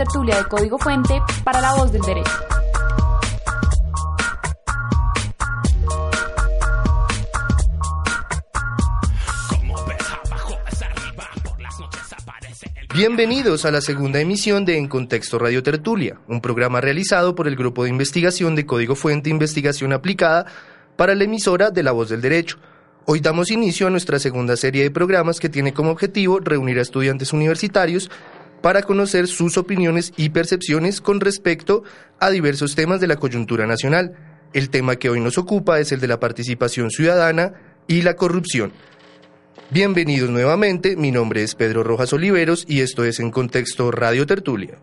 [0.00, 2.30] Tertulia de Código Fuente para la voz del derecho.
[12.94, 17.56] Bienvenidos a la segunda emisión de En Contexto Radio Tertulia, un programa realizado por el
[17.56, 20.46] Grupo de Investigación de Código Fuente Investigación Aplicada
[20.96, 22.56] para la emisora de La Voz del Derecho.
[23.04, 26.82] Hoy damos inicio a nuestra segunda serie de programas que tiene como objetivo reunir a
[26.82, 28.10] estudiantes universitarios
[28.60, 31.82] para conocer sus opiniones y percepciones con respecto
[32.18, 34.16] a diversos temas de la coyuntura nacional.
[34.52, 37.54] El tema que hoy nos ocupa es el de la participación ciudadana
[37.86, 38.72] y la corrupción.
[39.70, 44.78] Bienvenidos nuevamente, mi nombre es Pedro Rojas Oliveros y esto es En Contexto Radio Tertulia.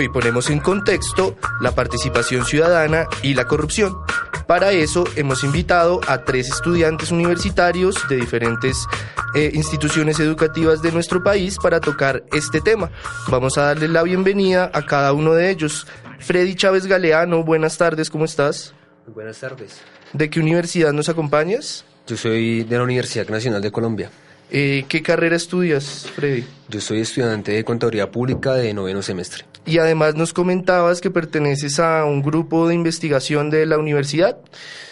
[0.00, 3.98] Hoy ponemos en contexto la participación ciudadana y la corrupción.
[4.46, 8.86] Para eso hemos invitado a tres estudiantes universitarios de diferentes
[9.34, 12.90] eh, instituciones educativas de nuestro país para tocar este tema.
[13.28, 15.86] Vamos a darle la bienvenida a cada uno de ellos.
[16.18, 18.72] Freddy Chávez Galeano, buenas tardes, ¿cómo estás?
[19.06, 19.82] Muy buenas tardes.
[20.14, 21.84] ¿De qué universidad nos acompañas?
[22.06, 24.10] Yo soy de la Universidad Nacional de Colombia.
[24.50, 26.46] Eh, ¿Qué carrera estudias, Freddy?
[26.70, 29.49] Yo soy estudiante de Contaduría Pública de noveno semestre.
[29.66, 34.38] Y además nos comentabas que perteneces a un grupo de investigación de la universidad.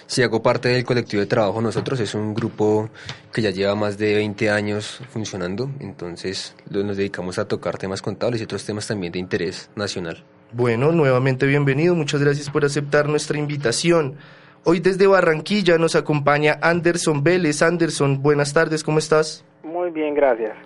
[0.06, 2.00] Sí, hago parte del colectivo de trabajo Nosotros.
[2.00, 2.88] Es un grupo
[3.32, 5.70] que ya lleva más de 20 años funcionando.
[5.80, 10.24] Entonces nos dedicamos a tocar temas contables y otros temas también de interés nacional.
[10.52, 11.94] Bueno, nuevamente bienvenido.
[11.94, 14.16] Muchas gracias por aceptar nuestra invitación.
[14.64, 17.62] Hoy desde Barranquilla nos acompaña Anderson Vélez.
[17.62, 19.44] Anderson, buenas tardes, ¿cómo estás?
[19.62, 20.56] Muy bien, gracias.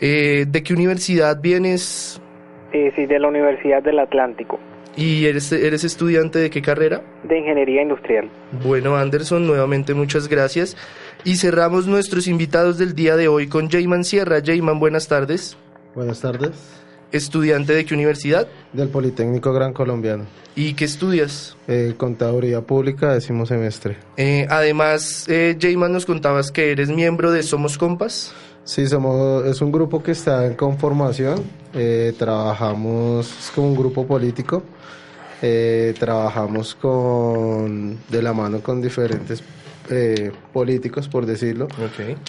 [0.00, 2.20] Eh, ¿De qué universidad vienes?
[2.72, 4.58] Eh, sí, de la Universidad del Atlántico.
[4.96, 7.02] ¿Y eres, eres estudiante de qué carrera?
[7.24, 8.28] De Ingeniería Industrial.
[8.64, 10.76] Bueno, Anderson, nuevamente muchas gracias.
[11.24, 14.40] Y cerramos nuestros invitados del día de hoy con Jayman Sierra.
[14.44, 15.56] Jayman, buenas tardes.
[15.94, 16.80] Buenas tardes.
[17.12, 18.46] ¿Estudiante de qué universidad?
[18.72, 20.26] Del Politécnico Gran Colombiano.
[20.54, 21.56] ¿Y qué estudias?
[21.66, 23.96] Eh, contaduría Pública, décimo semestre.
[24.16, 28.32] Eh, además, eh, Jayman, nos contabas que eres miembro de Somos Compas.
[28.64, 31.42] Sí, somos, es un grupo que está en conformación.
[31.74, 34.62] Eh, trabajamos, como un grupo político.
[35.42, 39.42] Eh, trabajamos con, de la mano con diferentes
[39.88, 41.66] eh, políticos, por decirlo.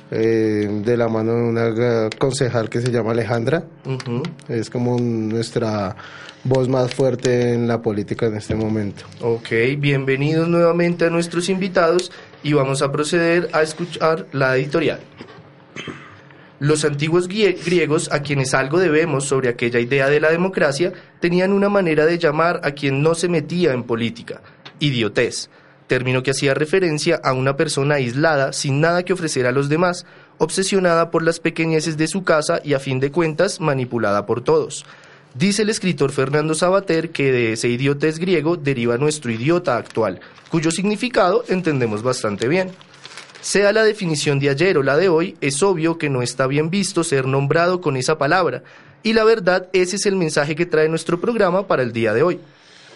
[0.10, 3.64] Eh, de la mano de una concejal que se llama Alejandra.
[4.48, 5.96] Es como nuestra
[6.44, 9.04] voz más fuerte en la política en este momento.
[9.22, 15.00] Ok, bienvenidos nuevamente a nuestros invitados y vamos a proceder a escuchar la editorial.
[16.62, 21.54] Los antiguos grie- griegos, a quienes algo debemos sobre aquella idea de la democracia, tenían
[21.54, 24.44] una manera de llamar a quien no se metía en política,
[24.80, 25.50] idiotez,
[25.88, 30.06] término que hacía referencia a una persona aislada, sin nada que ofrecer a los demás,
[30.38, 34.86] obsesionada por las pequeñeces de su casa y a fin de cuentas manipulada por todos.
[35.34, 40.20] Dice el escritor Fernando Sabater que de ese idiotez griego deriva nuestro idiota actual,
[40.52, 42.70] cuyo significado entendemos bastante bien.
[43.42, 46.70] Sea la definición de ayer o la de hoy, es obvio que no está bien
[46.70, 48.62] visto ser nombrado con esa palabra,
[49.02, 52.22] y la verdad ese es el mensaje que trae nuestro programa para el día de
[52.22, 52.40] hoy.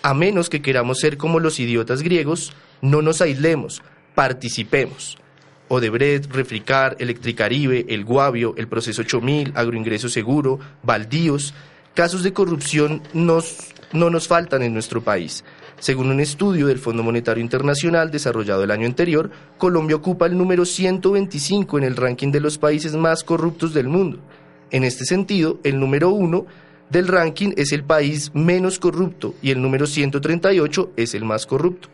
[0.04, 3.82] A menos que queramos ser como los idiotas griegos, no nos aislemos,
[4.14, 5.18] participemos.
[5.68, 11.56] Odebrecht, Refricar, Electricaribe, El Guavio, el proceso 8000, Agroingreso Seguro, Baldíos,
[11.96, 13.42] casos de corrupción no
[14.12, 15.44] nos faltan en nuestro país.
[15.80, 20.66] Según un estudio del Fondo Monetario Internacional desarrollado el año anterior, Colombia ocupa el número
[20.66, 24.20] 125 en el ranking de los países más corruptos del mundo.
[24.72, 26.46] En este sentido, el número uno
[26.90, 31.90] del ranking es el país menos corrupto y el número 138 es el más corrupto.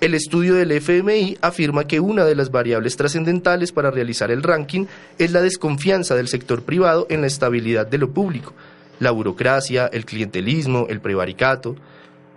[0.00, 4.86] El estudio del FMI afirma que una de las variables trascendentales para realizar el ranking
[5.18, 8.52] es la desconfianza del sector privado en la estabilidad de lo público,
[8.98, 11.76] la burocracia, el clientelismo, el prevaricato.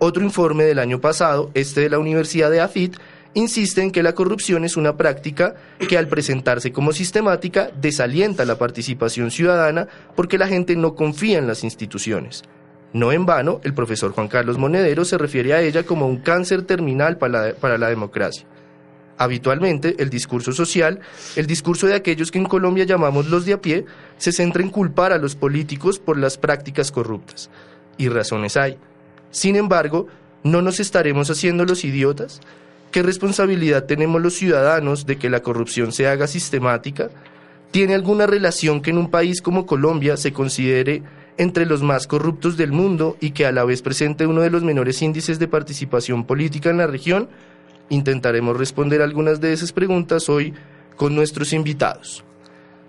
[0.00, 2.96] Otro informe del año pasado, este de la Universidad de AFIT,
[3.34, 5.56] insiste en que la corrupción es una práctica
[5.88, 11.48] que al presentarse como sistemática desalienta la participación ciudadana porque la gente no confía en
[11.48, 12.44] las instituciones.
[12.92, 16.62] No en vano, el profesor Juan Carlos Monedero se refiere a ella como un cáncer
[16.62, 18.46] terminal para la, para la democracia.
[19.18, 21.00] Habitualmente, el discurso social,
[21.34, 23.84] el discurso de aquellos que en Colombia llamamos los de a pie,
[24.16, 27.50] se centra en culpar a los políticos por las prácticas corruptas.
[27.96, 28.78] Y razones hay.
[29.30, 30.06] Sin embargo,
[30.42, 32.40] ¿no nos estaremos haciendo los idiotas?
[32.90, 37.10] ¿Qué responsabilidad tenemos los ciudadanos de que la corrupción se haga sistemática?
[37.70, 41.02] ¿Tiene alguna relación que en un país como Colombia se considere
[41.36, 44.64] entre los más corruptos del mundo y que a la vez presente uno de los
[44.64, 47.28] menores índices de participación política en la región?
[47.90, 50.54] Intentaremos responder algunas de esas preguntas hoy
[50.96, 52.24] con nuestros invitados.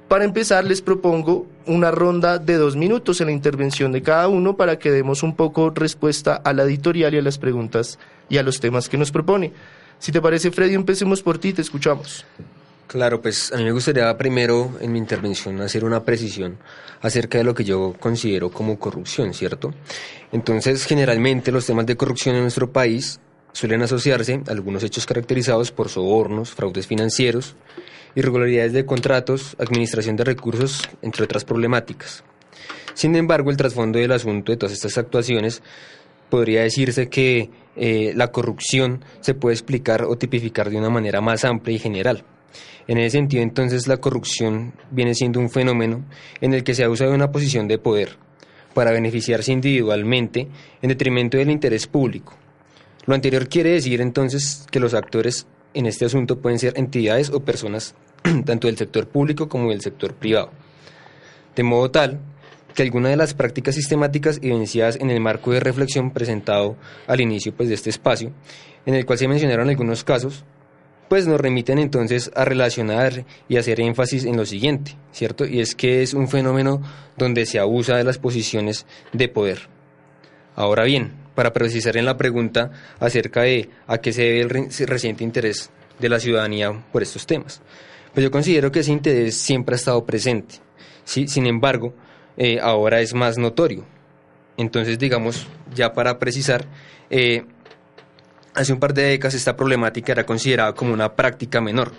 [0.09, 4.57] Para empezar, les propongo una ronda de dos minutos en la intervención de cada uno
[4.57, 8.43] para que demos un poco respuesta a la editorial y a las preguntas y a
[8.43, 9.53] los temas que nos propone.
[9.99, 12.25] Si te parece, Freddy, empecemos por ti, te escuchamos.
[12.87, 16.57] Claro, pues a mí me gustaría primero en mi intervención hacer una precisión
[17.01, 19.75] acerca de lo que yo considero como corrupción, ¿cierto?
[20.31, 23.19] Entonces, generalmente los temas de corrupción en nuestro país
[23.51, 27.55] suelen asociarse a algunos hechos caracterizados por sobornos, fraudes financieros,
[28.15, 32.23] irregularidades de contratos, administración de recursos, entre otras problemáticas.
[32.93, 35.61] Sin embargo, el trasfondo del asunto de todas estas actuaciones
[36.29, 41.45] podría decirse que eh, la corrupción se puede explicar o tipificar de una manera más
[41.45, 42.23] amplia y general.
[42.87, 46.05] En ese sentido, entonces, la corrupción viene siendo un fenómeno
[46.41, 48.17] en el que se usa de una posición de poder
[48.73, 50.47] para beneficiarse individualmente
[50.81, 52.35] en detrimento del interés público.
[53.05, 57.41] Lo anterior quiere decir entonces que los actores en este asunto pueden ser entidades o
[57.41, 57.95] personas
[58.45, 60.51] tanto del sector público como del sector privado.
[61.55, 62.19] De modo tal
[62.73, 66.77] que algunas de las prácticas sistemáticas evidenciadas en el marco de reflexión presentado
[67.07, 68.31] al inicio pues, de este espacio,
[68.85, 70.45] en el cual se mencionaron algunos casos,
[71.09, 75.45] pues nos remiten entonces a relacionar y hacer énfasis en lo siguiente, ¿cierto?
[75.45, 76.81] Y es que es un fenómeno
[77.17, 79.67] donde se abusa de las posiciones de poder.
[80.55, 82.69] Ahora bien, para precisar en la pregunta
[82.99, 87.61] acerca de a qué se debe el reciente interés de la ciudadanía por estos temas,
[88.13, 90.55] pues yo considero que ese interés siempre ha estado presente.
[91.05, 91.29] ¿sí?
[91.29, 91.93] Sin embargo,
[92.35, 93.85] eh, ahora es más notorio.
[94.57, 96.65] Entonces, digamos, ya para precisar,
[97.09, 97.45] eh,
[98.53, 101.93] hace un par de décadas esta problemática era considerada como una práctica menor.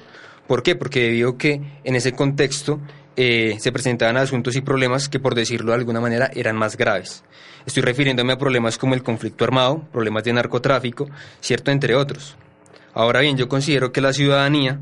[0.47, 0.77] ¿Por qué?
[0.77, 2.79] Porque debido a que en ese contexto
[3.17, 7.25] eh, se presentaban asuntos y problemas que, por decirlo de alguna manera, eran más graves.
[7.67, 11.09] Estoy refiriéndome a problemas como el conflicto armado, problemas de narcotráfico,
[11.41, 12.37] cierto, entre otros.
[12.95, 14.81] Ahora bien, yo considero que la ciudadanía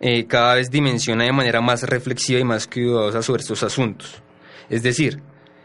[0.00, 4.22] eh, cada vez dimensiona de manera más reflexiva y más cuidadosa sobre estos asuntos.
[4.68, 5.22] Es decir,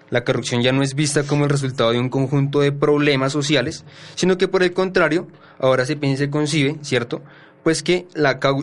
[0.10, 3.84] la corrupción ya no es vista como el resultado de un conjunto de problemas sociales,
[4.16, 5.28] sino que por el contrario,
[5.60, 7.22] ahora se piensa y se concibe, ¿cierto?
[7.64, 8.08] Pues que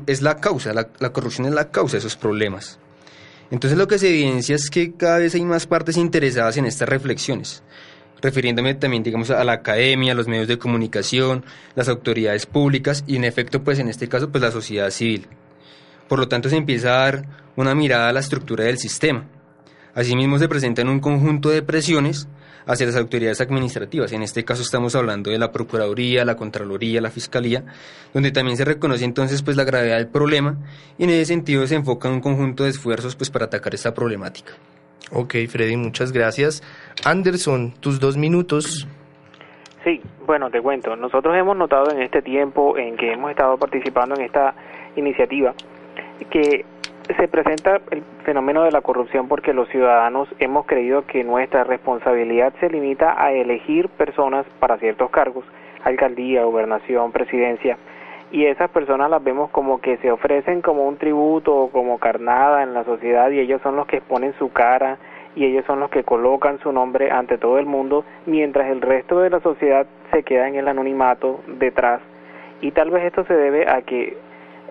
[0.06, 2.79] es la causa, la corrupción es la causa de esos problemas.
[3.50, 6.88] Entonces lo que se evidencia es que cada vez hay más partes interesadas en estas
[6.88, 7.62] reflexiones,
[8.23, 11.44] refiriéndome también, digamos, a la academia, a los medios de comunicación,
[11.75, 15.26] las autoridades públicas y en efecto, pues en este caso, pues la sociedad civil.
[16.09, 17.25] Por lo tanto, se empieza a dar
[17.57, 19.26] una mirada a la estructura del sistema
[19.95, 22.28] Asimismo, se presentan un conjunto de presiones
[22.67, 24.12] hacia las autoridades administrativas.
[24.12, 27.64] En este caso estamos hablando de la Procuraduría, la Contraloría, la Fiscalía,
[28.12, 30.57] donde también se reconoce entonces pues la gravedad del problema
[30.99, 34.52] y en ese sentido se enfoca un conjunto de esfuerzos pues para atacar esta problemática.
[35.12, 36.62] Ok, Freddy, muchas gracias.
[37.05, 38.87] Anderson, tus dos minutos.
[39.83, 40.95] Sí, bueno, te cuento.
[40.95, 44.55] Nosotros hemos notado en este tiempo en que hemos estado participando en esta
[44.95, 45.55] iniciativa
[46.31, 46.64] que
[47.17, 52.52] se presenta el fenómeno de la corrupción porque los ciudadanos hemos creído que nuestra responsabilidad
[52.61, 55.45] se limita a elegir personas para ciertos cargos,
[55.85, 57.79] alcaldía, gobernación, presidencia,
[58.33, 62.62] y esas personas las vemos como que se ofrecen como un tributo o como carnada
[62.62, 64.99] en la sociedad y ellos son los que exponen su cara
[65.35, 69.21] y ellos son los que colocan su nombre ante todo el mundo, mientras el resto
[69.21, 72.00] de la sociedad se queda en el anonimato detrás.
[72.61, 74.17] Y tal vez esto se debe a que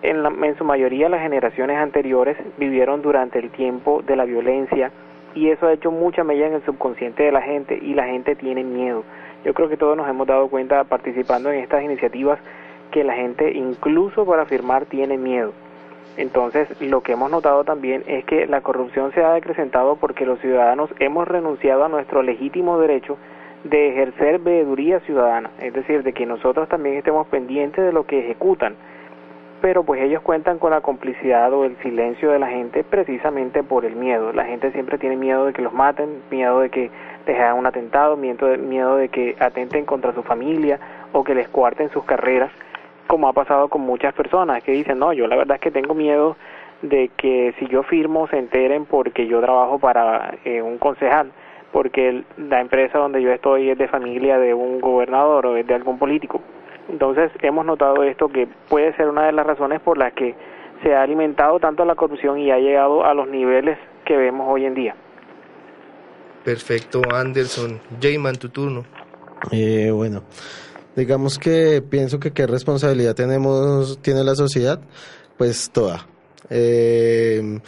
[0.02, 4.90] en, su mayoría las generaciones anteriores vivieron durante el tiempo de la violencia
[5.34, 8.34] y eso ha hecho mucha mella en el subconsciente de la gente y la gente
[8.34, 9.04] tiene miedo.
[9.44, 12.38] Yo creo que todos nos hemos dado cuenta participando en estas iniciativas
[12.90, 15.52] que la gente incluso para firmar tiene miedo.
[16.16, 20.40] Entonces, lo que hemos notado también es que la corrupción se ha acrecentado porque los
[20.40, 23.16] ciudadanos hemos renunciado a nuestro legítimo derecho
[23.64, 28.20] de ejercer veeduría ciudadana, es decir, de que nosotros también estemos pendientes de lo que
[28.20, 28.74] ejecutan,
[29.60, 33.84] pero pues ellos cuentan con la complicidad o el silencio de la gente precisamente por
[33.84, 34.32] el miedo.
[34.32, 36.90] La gente siempre tiene miedo de que los maten, miedo de que
[37.26, 40.78] les hagan un atentado, miedo de, que atenten contra su familia
[41.12, 42.50] o que les cuarten sus carreras,
[43.06, 45.94] como ha pasado con muchas personas que dicen, no, yo la verdad es que tengo
[45.94, 46.36] miedo
[46.82, 51.30] de que si yo firmo se enteren porque yo trabajo para eh, un concejal
[51.72, 55.74] porque la empresa donde yo estoy es de familia de un gobernador o es de
[55.74, 56.40] algún político.
[56.90, 60.34] Entonces hemos notado esto que puede ser una de las razones por las que
[60.82, 64.64] se ha alimentado tanto la corrupción y ha llegado a los niveles que vemos hoy
[64.64, 64.94] en día.
[66.44, 67.80] Perfecto, Anderson.
[68.00, 68.84] Jayman, tu turno.
[69.52, 70.22] Eh, bueno,
[70.96, 74.80] digamos que pienso que qué responsabilidad tenemos, tiene la sociedad,
[75.36, 76.06] pues toda.
[76.48, 77.60] Eh,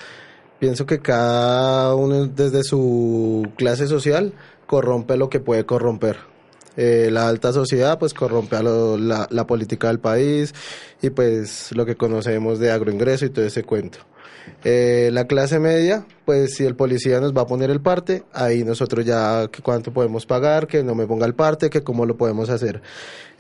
[0.63, 4.33] Pienso que cada uno desde su clase social
[4.69, 6.19] corrompe lo que puede corromper.
[6.77, 10.55] Eh, la alta sociedad pues corrompe a la, la, política del país
[11.03, 13.99] y pues lo que conocemos de agroingreso y todo ese cuento.
[14.65, 18.65] Eh, la clase media, pues si el policía nos va a poner el parte, ahí
[18.65, 22.17] nosotros ya que cuánto podemos pagar, que no me ponga el parte, que cómo lo
[22.17, 22.81] podemos hacer.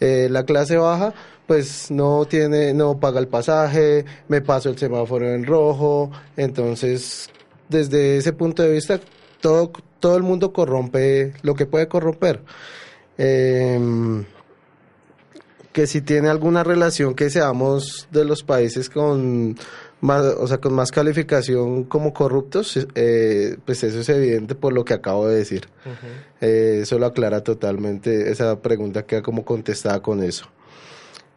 [0.00, 1.14] Eh, la clase baja,
[1.46, 7.30] pues no tiene, no paga el pasaje, me paso el semáforo en rojo, entonces
[7.68, 9.00] desde ese punto de vista
[9.40, 12.42] todo, todo el mundo corrompe lo que puede corromper.
[13.18, 14.24] Em,
[15.72, 19.56] que si tiene alguna relación que seamos de los países con
[20.02, 24.84] más, o sea, con más calificación como corruptos, eh, pues eso es evidente por lo
[24.84, 25.68] que acabo de decir.
[26.40, 30.46] Eh, eso lo aclara totalmente, esa pregunta queda como contestada con eso.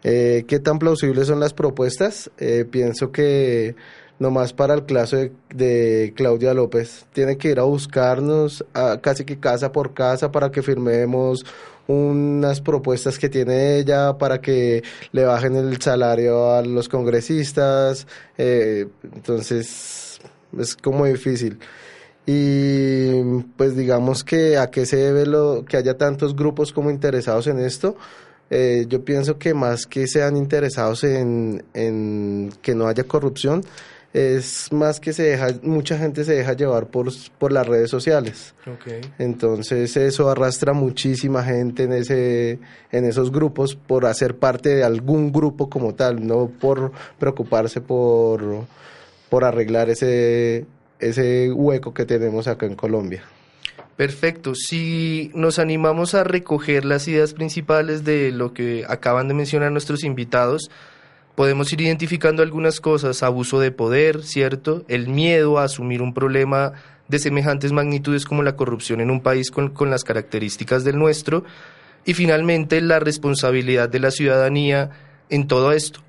[0.03, 2.29] Eh, ¿Qué tan plausibles son las propuestas?
[2.71, 3.75] pienso que
[4.19, 5.17] nomás para el caso
[5.53, 10.51] de, Claudia López, tiene que ir a buscarnos a, casi que casa por casa para
[10.51, 11.45] que firmemos
[11.87, 18.07] unas propuestas que tiene ella para que le bajen el salario a los congresistas,
[18.37, 20.19] eh, entonces
[20.57, 21.59] es como difícil.
[22.25, 23.21] Y
[23.55, 27.59] pues digamos que a qué se debe lo que haya tantos grupos como interesados en
[27.59, 27.95] esto.
[28.49, 33.63] Eh, yo pienso que más que sean interesados en, en que no haya corrupción,
[34.15, 38.55] es más que se deja, mucha gente se deja llevar por, por las redes sociales.
[39.19, 42.59] Entonces eso arrastra muchísima gente en ese,
[42.93, 48.65] en esos grupos por hacer parte de algún grupo como tal, no por preocuparse por,
[49.29, 50.65] por arreglar ese,
[50.97, 53.21] ese hueco que tenemos acá en Colombia.
[53.97, 54.55] Perfecto.
[54.55, 60.05] Si nos animamos a recoger las ideas principales de lo que acaban de mencionar nuestros
[60.05, 60.69] invitados,
[61.35, 64.83] podemos ir identificando algunas cosas, abuso de poder, ¿cierto?
[64.87, 66.73] El miedo a asumir un problema
[67.07, 71.43] de semejantes magnitudes como la corrupción en un país con, las características del nuestro,
[72.05, 74.91] y finalmente la responsabilidad de la ciudadanía
[75.29, 76.01] en todo esto.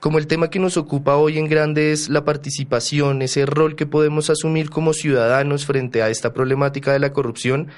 [0.00, 3.86] Como el tema que nos ocupa hoy en grande es la participación, ese rol que
[3.86, 7.68] podemos asumir como ciudadanos frente a esta problemática de la corrupción,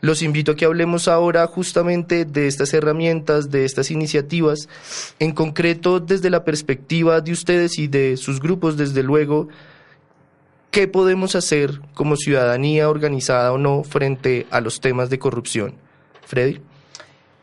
[0.00, 4.68] los invito a que hablemos ahora justamente de estas herramientas, de estas iniciativas,
[5.18, 9.48] en concreto desde la perspectiva de ustedes y de sus grupos, desde luego,
[10.70, 15.74] qué podemos hacer como ciudadanía organizada o no frente a los temas de corrupción.
[16.24, 16.60] Freddy.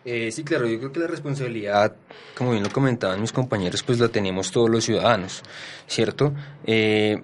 [0.05, 1.93] Eh, sí, claro, yo creo que la responsabilidad,
[2.33, 5.43] como bien lo comentaban mis compañeros, pues la tenemos todos los ciudadanos,
[5.85, 6.33] ¿cierto?
[6.65, 7.21] Eh,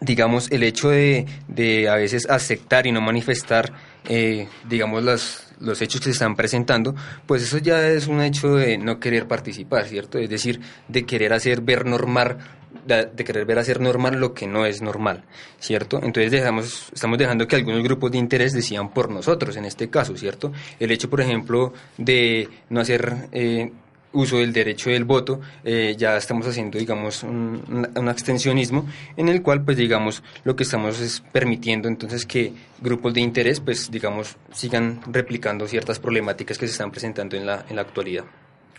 [0.00, 3.72] digamos, el hecho de, de a veces aceptar y no manifestar
[4.08, 6.94] eh, digamos, las, los hechos que se están presentando,
[7.26, 10.18] pues eso ya es un hecho de no querer participar, ¿cierto?
[10.18, 12.38] Es decir, de querer hacer ver normal
[12.86, 15.24] de, querer ver hacer normal lo que no es normal,
[15.58, 16.00] ¿cierto?
[16.02, 20.16] Entonces dejamos, estamos dejando que algunos grupos de interés decían por nosotros en este caso,
[20.16, 20.52] ¿cierto?
[20.78, 23.72] El hecho, por ejemplo, de no hacer eh,
[24.14, 29.42] uso del derecho del voto, eh, ya estamos haciendo, digamos, un, un, extensionismo en el
[29.42, 34.36] cual, pues, digamos, lo que estamos es permitiendo entonces que grupos de interés, pues, digamos,
[34.52, 38.24] sigan replicando ciertas problemáticas que se están presentando en la, en la actualidad.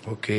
[0.07, 0.29] Ok.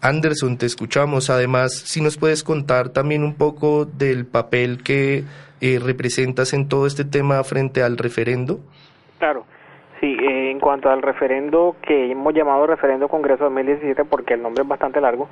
[0.00, 1.30] Anderson, te escuchamos.
[1.30, 5.24] Además, si nos puedes contar también un poco del papel que
[5.60, 8.60] eh, representas en todo este tema frente al referendo.
[9.18, 9.44] Claro.
[10.00, 14.62] Sí, eh, en cuanto al referendo que hemos llamado Referendo Congreso 2017, porque el nombre
[14.62, 15.28] es bastante largo,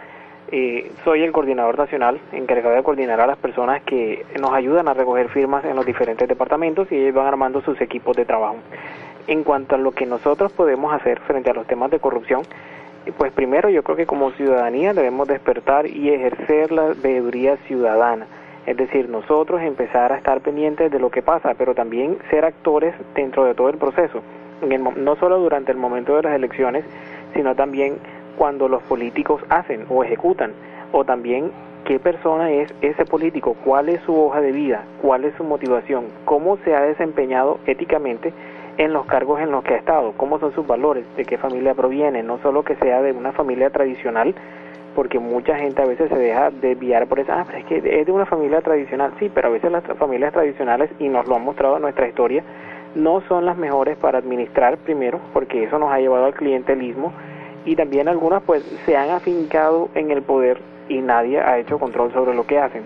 [0.51, 4.95] eh, soy el coordinador nacional encargado de coordinar a las personas que nos ayudan a
[4.95, 8.57] recoger firmas en los diferentes departamentos y ellos van armando sus equipos de trabajo.
[9.29, 12.43] En cuanto a lo que nosotros podemos hacer frente a los temas de corrupción,
[13.19, 18.27] pues primero yo creo que como ciudadanía debemos despertar y ejercer la veeduría ciudadana.
[18.67, 22.95] Es decir, nosotros empezar a estar pendientes de lo que pasa, pero también ser actores
[23.15, 24.23] dentro de todo el proceso
[24.63, 26.85] no solo durante el momento de las elecciones,
[27.35, 27.99] sino también
[28.37, 30.53] cuando los políticos hacen o ejecutan,
[30.93, 31.51] o también
[31.85, 36.07] qué persona es ese político, cuál es su hoja de vida, cuál es su motivación,
[36.25, 38.33] cómo se ha desempeñado éticamente
[38.79, 41.75] en los cargos en los que ha estado, cómo son sus valores, de qué familia
[41.75, 44.35] proviene, no solo que sea de una familia tradicional,
[44.95, 48.13] porque mucha gente a veces se deja desviar por esa, ah, es que es de
[48.13, 51.77] una familia tradicional, sí, pero a veces las familias tradicionales, y nos lo han mostrado
[51.77, 52.43] en nuestra historia,
[52.97, 57.13] no son las mejores para administrar primero, porque eso nos ha llevado al clientelismo,
[57.65, 62.13] y también algunas pues se han afincado en el poder y nadie ha hecho control
[62.13, 62.83] sobre lo que hacen.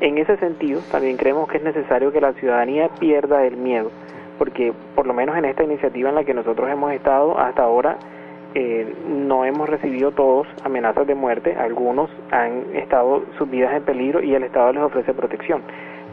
[0.00, 3.90] En ese sentido, también creemos que es necesario que la ciudadanía pierda el miedo,
[4.38, 7.96] porque por lo menos en esta iniciativa en la que nosotros hemos estado hasta ahora,
[8.54, 14.22] eh, no hemos recibido todos amenazas de muerte, algunos han estado sus vidas en peligro
[14.22, 15.62] y el Estado les ofrece protección.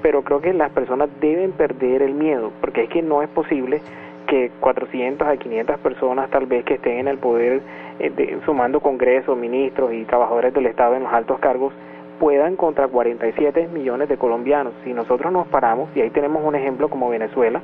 [0.02, 3.82] Pero creo que las personas deben perder el miedo, porque es que no es posible
[4.28, 7.62] que 400 a 500 personas tal vez que estén en el poder,
[8.00, 11.74] eh, sumando congresos, ministros y trabajadores del Estado en los altos cargos,
[12.20, 14.74] puedan contra 47 millones de colombianos.
[14.84, 17.62] Si nosotros nos paramos, y ahí tenemos un ejemplo como Venezuela,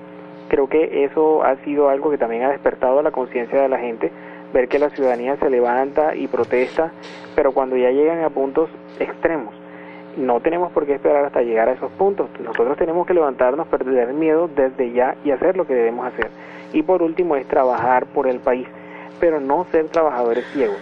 [0.47, 4.11] creo que eso ha sido algo que también ha despertado la conciencia de la gente
[4.53, 6.91] ver que la ciudadanía se levanta y protesta,
[7.35, 9.53] pero cuando ya llegan a puntos extremos,
[10.17, 12.29] no tenemos por qué esperar hasta llegar a esos puntos.
[12.39, 16.29] Nosotros tenemos que levantarnos, perder miedo desde ya y hacer lo que debemos hacer.
[16.73, 18.67] Y por último es trabajar por el país,
[19.19, 20.77] pero no ser trabajadores ciegos.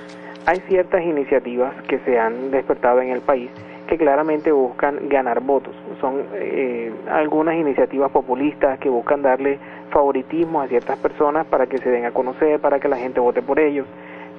[0.45, 3.49] Hay ciertas iniciativas que se han despertado en el país
[3.87, 5.75] que claramente buscan ganar votos.
[5.99, 9.59] Son eh, algunas iniciativas populistas que buscan darle
[9.91, 13.41] favoritismo a ciertas personas para que se den a conocer, para que la gente vote
[13.41, 13.85] por ellos.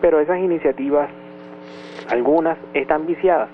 [0.00, 1.08] Pero esas iniciativas,
[2.08, 3.48] algunas están viciadas.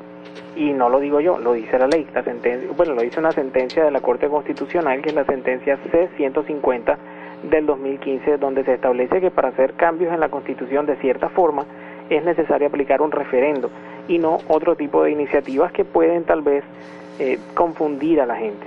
[0.60, 2.06] Y no lo digo yo, lo dice la ley.
[2.12, 5.78] La sentencia, bueno, lo dice una sentencia de la Corte Constitucional, que es la sentencia
[5.90, 6.98] C-150
[7.44, 11.64] del 2015, donde se establece que para hacer cambios en la Constitución de cierta forma
[12.10, 13.70] es necesario aplicar un referendo
[14.06, 16.62] y no otro tipo de iniciativas que pueden tal vez
[17.18, 18.66] eh, confundir a la gente.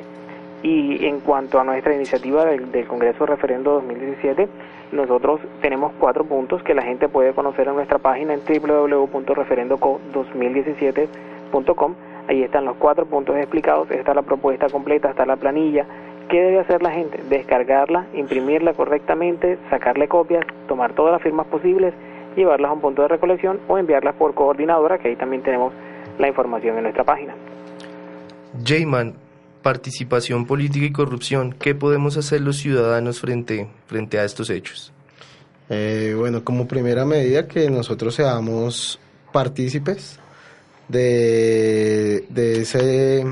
[0.63, 4.47] Y en cuanto a nuestra iniciativa del, Congreso Referendo 2017,
[4.93, 11.32] nosotros tenemos cuatro puntos que la gente puede conocer en nuestra página en www.referendoco2017.com.
[12.27, 15.85] Ahí están los cuatro puntos explicados, está la propuesta completa, está la planilla.
[16.29, 17.21] ¿Qué debe hacer la gente?
[17.29, 21.93] Descargarla, imprimirla correctamente, sacarle copias, tomar todas las firmas posibles,
[22.35, 25.73] llevarlas a un punto de recolección o enviarlas por coordinadora, que ahí también tenemos
[26.17, 27.35] la información en nuestra página.
[28.65, 29.15] Jayman,
[29.61, 34.93] participación política y corrupción, ¿qué podemos hacer los ciudadanos frente, frente a estos hechos?
[35.69, 38.99] Eh, bueno, como primera medida que nosotros seamos
[39.31, 40.19] partícipes
[40.87, 43.23] de, de ese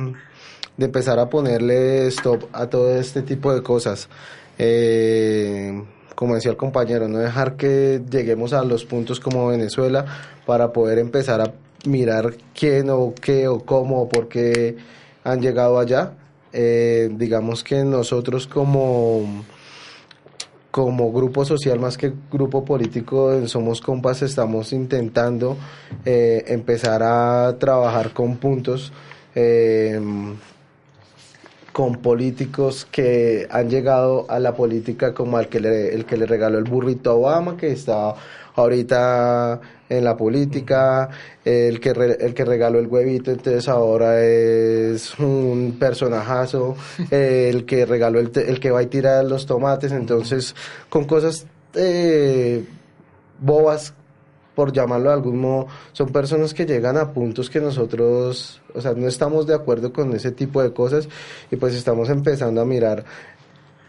[0.77, 4.09] de empezar a ponerle stop a todo este tipo de cosas.
[4.57, 5.83] Eh,
[6.15, 10.05] como decía el compañero, no dejar que lleguemos a los puntos como Venezuela
[10.45, 11.53] para poder empezar a
[11.85, 14.77] mirar quién o qué o cómo o por qué
[15.23, 16.13] han llegado allá.
[16.53, 19.43] Eh, digamos que nosotros como
[20.71, 25.57] como grupo social más que grupo político en Somos Compas estamos intentando
[26.05, 28.93] eh, empezar a trabajar con puntos
[29.35, 29.99] eh,
[31.73, 36.25] con políticos que han llegado a la política como el que le, el que le
[36.25, 38.15] regaló el burrito a Obama que está
[38.55, 39.59] ahorita
[39.91, 41.09] en la política,
[41.43, 46.77] el que, el que regaló el huevito, entonces ahora es un personajazo,
[47.11, 50.55] el que regaló el, el que va a tirar los tomates, entonces
[50.89, 52.63] con cosas eh,
[53.39, 53.93] bobas
[54.55, 58.93] por llamarlo de algún modo, son personas que llegan a puntos que nosotros, o sea,
[58.93, 61.07] no estamos de acuerdo con ese tipo de cosas
[61.49, 63.03] y pues estamos empezando a mirar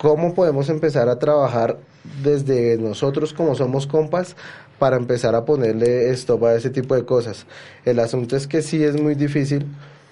[0.02, 1.78] cómo podemos empezar a trabajar
[2.24, 4.34] desde nosotros como somos compas
[4.80, 7.46] para empezar a ponerle stop a ese tipo de cosas.
[7.84, 9.64] El asunto es que sí es muy difícil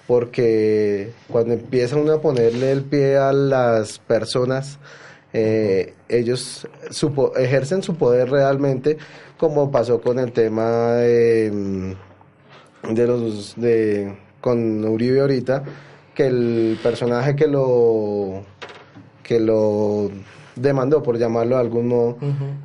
[0.07, 4.79] porque cuando empiezan a ponerle el pie a las personas,
[5.33, 6.65] eh, ellos
[7.35, 8.97] ejercen su poder realmente,
[9.37, 15.63] como pasó con el tema de, mm, de los de con Uribe ahorita,
[16.15, 18.45] que el personaje que lo
[19.31, 20.11] que lo
[20.57, 22.17] demandó, por llamarlo de algún modo,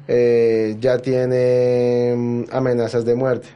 [0.08, 3.46] eh, ya tiene mm, amenazas de muerte.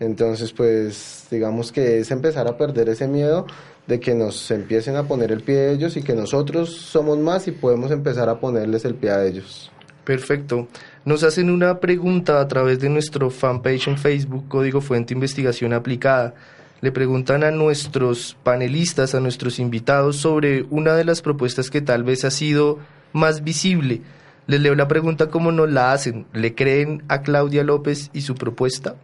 [0.00, 3.46] Entonces, pues, digamos que es empezar a perder ese miedo
[3.86, 7.46] de que nos empiecen a poner el pie a ellos y que nosotros somos más
[7.46, 9.70] y podemos empezar a ponerles el pie a ellos.
[10.02, 10.66] Perfecto.
[11.04, 16.34] Nos hacen una pregunta a través de nuestro fanpage en Facebook, Código Fuente Investigación Aplicada.
[16.80, 22.04] Le preguntan a nuestros panelistas, a nuestros invitados, sobre una de las propuestas que tal
[22.04, 22.78] vez ha sido
[23.12, 24.02] más visible
[24.46, 26.26] Les leo la pregunta como nos la hacen.
[26.32, 28.96] ¿Le creen a Claudia López y su propuesta?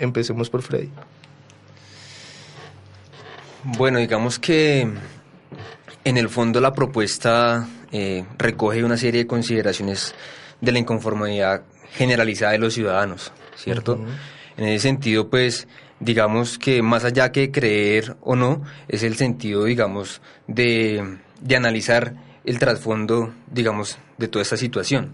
[0.00, 0.90] Empecemos por Freddy.
[3.62, 4.88] Bueno, digamos que
[6.02, 10.14] en el fondo la propuesta eh, recoge una serie de consideraciones
[10.60, 11.62] de la inconformidad
[11.92, 13.98] generalizada de los ciudadanos, ¿cierto?
[14.56, 15.68] En ese sentido, pues,
[16.00, 22.14] digamos que más allá que creer o no, es el sentido, digamos, de, de analizar
[22.44, 25.12] el trasfondo, digamos, de toda esta situación.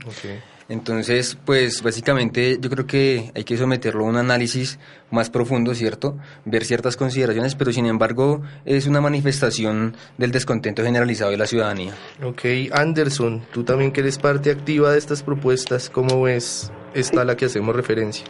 [0.69, 4.79] Entonces, pues básicamente yo creo que hay que someterlo a un análisis
[5.11, 6.16] más profundo, ¿cierto?
[6.45, 11.93] Ver ciertas consideraciones, pero sin embargo es una manifestación del descontento generalizado de la ciudadanía.
[12.23, 17.25] Ok, Anderson, tú también que eres parte activa de estas propuestas, ¿cómo ves esta a
[17.25, 18.27] la que hacemos referencia?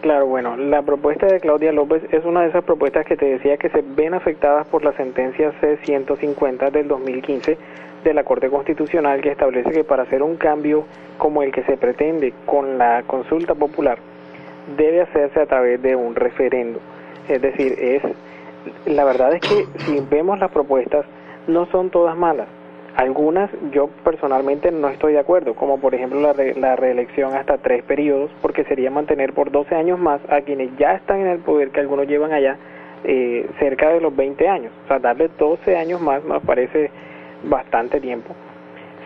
[0.00, 3.58] Claro, bueno, la propuesta de Claudia López es una de esas propuestas que te decía
[3.58, 7.58] que se ven afectadas por la sentencia C-150 del 2015
[8.02, 10.86] de la Corte Constitucional que establece que para hacer un cambio
[11.18, 13.98] como el que se pretende con la consulta popular
[14.78, 16.80] debe hacerse a través de un referendo.
[17.28, 18.02] Es decir, es
[18.86, 21.04] la verdad es que si vemos las propuestas
[21.46, 22.48] no son todas malas.
[23.00, 27.82] Algunas yo personalmente no estoy de acuerdo, como por ejemplo la, la reelección hasta tres
[27.82, 31.70] periodos, porque sería mantener por 12 años más a quienes ya están en el poder,
[31.70, 32.58] que algunos llevan allá
[33.04, 34.70] eh, cerca de los 20 años.
[34.84, 36.90] O sea, darle 12 años más nos parece
[37.42, 38.34] bastante tiempo.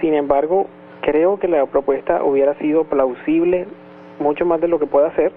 [0.00, 0.66] Sin embargo,
[1.02, 3.68] creo que la propuesta hubiera sido plausible
[4.18, 5.30] mucho más de lo que puede hacer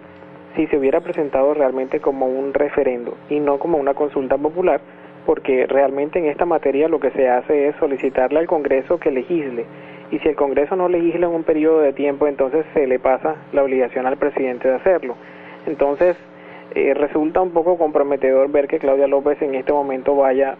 [0.55, 4.81] si se hubiera presentado realmente como un referendo y no como una consulta popular,
[5.27, 9.65] porque realmente en esta materia lo que se hace es solicitarle al Congreso que legisle
[10.09, 13.35] y si el Congreso no legisla en un periodo de tiempo, entonces se le pasa
[13.51, 15.15] la obligación al presidente de hacerlo.
[15.65, 16.15] Entonces,
[16.75, 20.55] eh, resulta un poco comprometedor ver que Claudia López en este momento vaya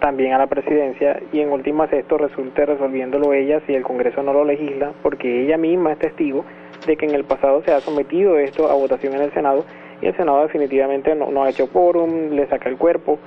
[0.00, 4.34] también a la presidencia y en últimas esto resulte resolviéndolo ella si el Congreso no
[4.34, 6.44] lo legisla, porque ella misma es testigo
[6.86, 9.64] de que en el pasado se ha sometido esto a votación en el Senado
[10.02, 13.18] y el Senado definitivamente no, ha hecho quórum, le saca el cuerpo.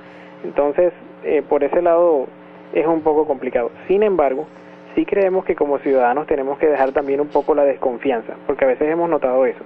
[0.44, 0.92] Entonces,
[1.24, 2.26] eh, por ese lado
[2.72, 3.70] es un poco complicado.
[3.86, 4.46] Sin embargo,
[4.94, 8.68] sí creemos que como ciudadanos tenemos que dejar también un poco la desconfianza, porque a
[8.68, 9.64] veces hemos notado eso.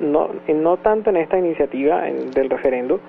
[0.00, 3.00] No, no tanto en esta iniciativa del referendo,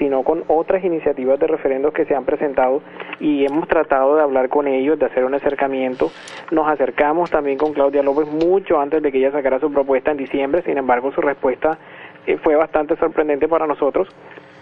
[0.00, 2.82] sino con otras iniciativas de referendos que se han presentado
[3.20, 6.10] y hemos tratado de hablar con ellos, de hacer un acercamiento.
[6.50, 10.16] Nos acercamos también con Claudia López mucho antes de que ella sacara su propuesta en
[10.16, 11.78] diciembre, sin embargo su respuesta
[12.26, 14.08] eh, fue bastante sorprendente para nosotros,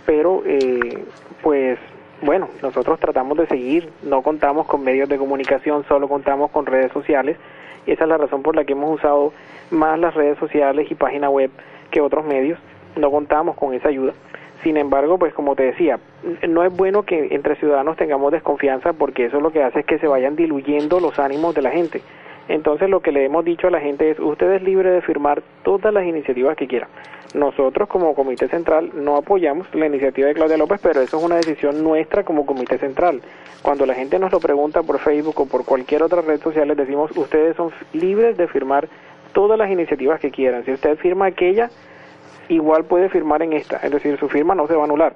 [0.05, 1.05] pero eh,
[1.41, 1.79] pues
[2.21, 6.91] bueno, nosotros tratamos de seguir, no contamos con medios de comunicación, solo contamos con redes
[6.93, 7.37] sociales
[7.87, 9.33] y esa es la razón por la que hemos usado
[9.71, 11.51] más las redes sociales y página web
[11.91, 12.59] que otros medios,
[12.97, 14.13] no contamos con esa ayuda.
[14.63, 16.01] Sin embargo, pues como te decía,
[16.49, 19.99] no es bueno que entre ciudadanos tengamos desconfianza porque eso lo que hace es que
[19.99, 22.03] se vayan diluyendo los ánimos de la gente.
[22.49, 25.43] Entonces lo que le hemos dicho a la gente es, usted es libre de firmar
[25.63, 26.89] todas las iniciativas que quiera.
[27.35, 31.37] Nosotros como Comité Central no apoyamos la iniciativa de Claudia López, pero eso es una
[31.37, 33.21] decisión nuestra como Comité Central.
[33.61, 36.77] Cuando la gente nos lo pregunta por Facebook o por cualquier otra red social, les
[36.77, 38.89] decimos, ustedes son libres de firmar
[39.33, 40.65] todas las iniciativas que quieran.
[40.65, 41.69] Si usted firma aquella,
[42.49, 45.13] igual puede firmar en esta, es decir, su firma no se va a anular.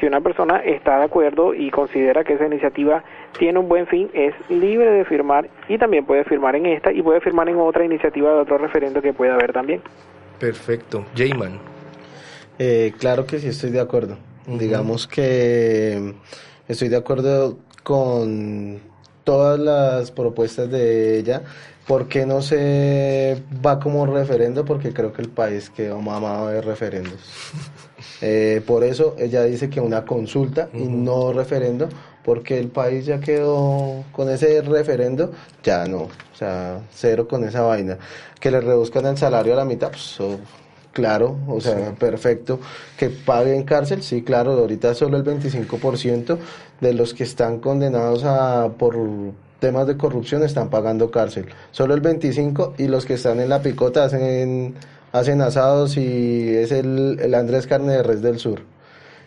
[0.00, 3.04] Si una persona está de acuerdo y considera que esa iniciativa
[3.38, 7.02] tiene un buen fin, es libre de firmar y también puede firmar en esta y
[7.02, 9.80] puede firmar en otra iniciativa de otro referendo que pueda haber también.
[10.42, 11.06] Perfecto.
[11.14, 11.60] Jayman.
[12.58, 14.18] Eh, claro que sí estoy de acuerdo.
[14.48, 16.16] Digamos que
[16.66, 18.80] estoy de acuerdo con
[19.22, 21.44] todas las propuestas de ella
[21.86, 24.64] ¿Por qué no se va como referendo?
[24.64, 27.20] Porque creo que el país quedó mamado de referendos.
[28.20, 31.88] Eh, por eso ella dice que una consulta y no referendo,
[32.24, 35.32] porque el país ya quedó con ese referendo,
[35.62, 37.98] ya no, o sea, cero con esa vaina.
[38.40, 40.18] Que le reduzcan el salario a la mitad, pues
[40.92, 42.60] claro, o sea, perfecto.
[42.96, 46.38] Que paguen cárcel, sí, claro, ahorita solo el 25%
[46.80, 48.96] de los que están condenados a por
[49.58, 51.46] temas de corrupción están pagando cárcel.
[51.70, 54.74] Solo el 25 y los que están en la picota hacen,
[55.12, 58.62] hacen asados y es el, el Andrés Carne de Res del Sur.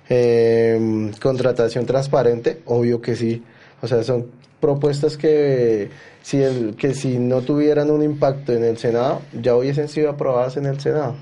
[0.08, 3.44] Em, contratación transparente, obvio que sí.
[3.82, 4.28] O sea, son
[4.60, 5.90] propuestas que
[6.22, 10.58] si, el, que si no tuvieran un impacto en el Senado, ya hubiesen sido aprobadas
[10.58, 11.16] en el Senado.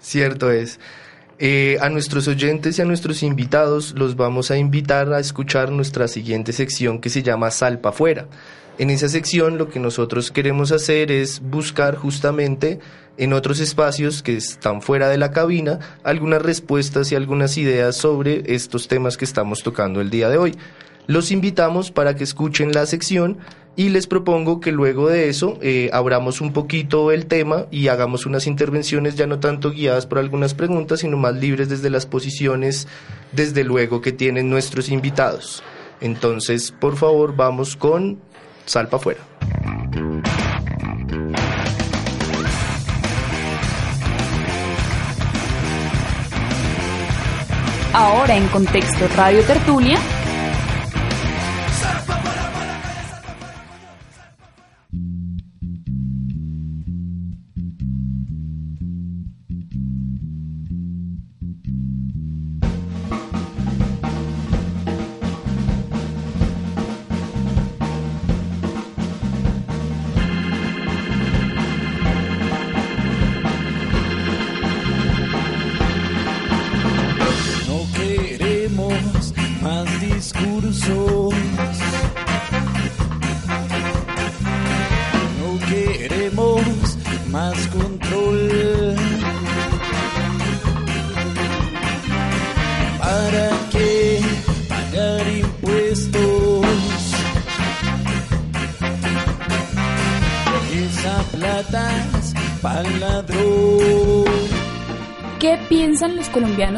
[0.00, 0.78] Cierto es.
[1.38, 6.08] Eh, a nuestros oyentes y a nuestros invitados los vamos a invitar a escuchar nuestra
[6.08, 8.26] siguiente sección que se llama Salpa Fuera.
[8.78, 12.78] En esa sección lo que nosotros queremos hacer es buscar justamente
[13.18, 18.54] en otros espacios que están fuera de la cabina algunas respuestas y algunas ideas sobre
[18.54, 20.54] estos temas que estamos tocando el día de hoy.
[21.06, 23.38] Los invitamos para que escuchen la sección
[23.76, 28.26] y les propongo que luego de eso eh, abramos un poquito el tema y hagamos
[28.26, 32.88] unas intervenciones ya no tanto guiadas por algunas preguntas, sino más libres desde las posiciones,
[33.32, 35.62] desde luego, que tienen nuestros invitados.
[36.00, 38.18] Entonces, por favor, vamos con
[38.64, 39.20] Salpa afuera.
[47.92, 49.98] Ahora en Contexto Radio Tertulia,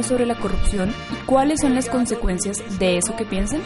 [0.08, 3.60] sobre la corrupción y cuáles son las consecuencias de eso que piensan?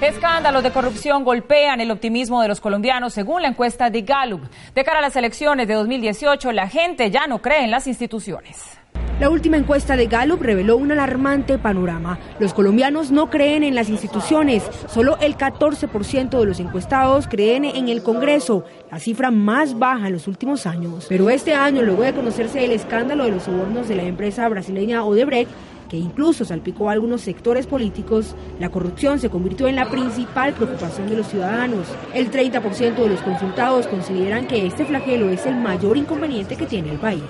[0.00, 4.42] Escándalos de corrupción golpean el optimismo de los colombianos según la encuesta de Gallup.
[4.74, 8.80] De cara a las elecciones de 2018, la gente ya no cree en las instituciones.
[9.20, 12.18] La última encuesta de Gallup reveló un alarmante panorama.
[12.38, 14.62] Los colombianos no creen en las instituciones.
[14.88, 20.14] Solo el 14% de los encuestados creen en el Congreso, la cifra más baja en
[20.14, 21.04] los últimos años.
[21.06, 25.04] Pero este año, luego de conocerse el escándalo de los sobornos de la empresa brasileña
[25.04, 25.50] Odebrecht,
[25.90, 31.10] que incluso salpicó a algunos sectores políticos, la corrupción se convirtió en la principal preocupación
[31.10, 31.88] de los ciudadanos.
[32.14, 36.92] El 30% de los consultados consideran que este flagelo es el mayor inconveniente que tiene
[36.92, 37.22] el país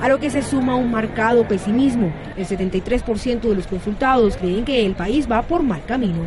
[0.00, 2.12] a lo que se suma un marcado pesimismo.
[2.36, 6.22] El 73% de los consultados creen que el país va por mal camino.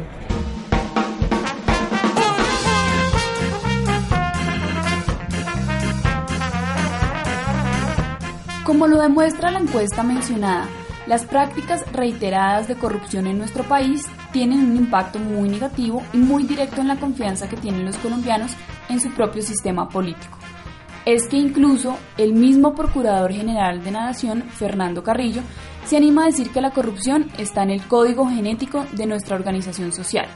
[8.65, 10.67] Como lo demuestra la encuesta mencionada,
[11.11, 16.43] las prácticas reiteradas de corrupción en nuestro país tienen un impacto muy negativo y muy
[16.43, 18.53] directo en la confianza que tienen los colombianos
[18.87, 20.37] en su propio sistema político
[21.05, 25.41] es que incluso el mismo Procurador General de la Nación, Fernando Carrillo,
[25.83, 29.91] se anima a decir que la corrupción está en el código genético de nuestra organización
[29.91, 30.27] social.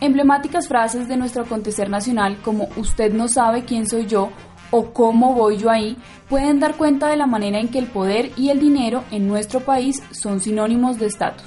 [0.00, 4.30] Emblemáticas frases de nuestro acontecer nacional como usted no sabe quién soy yo
[4.70, 5.96] o cómo voy yo ahí
[6.28, 9.60] pueden dar cuenta de la manera en que el poder y el dinero en nuestro
[9.60, 11.46] país son sinónimos de estatus.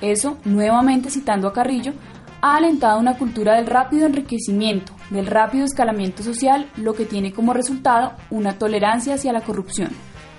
[0.00, 1.92] Eso, nuevamente citando a Carrillo,
[2.40, 7.52] ha alentado una cultura del rápido enriquecimiento, del rápido escalamiento social, lo que tiene como
[7.52, 9.90] resultado una tolerancia hacia la corrupción,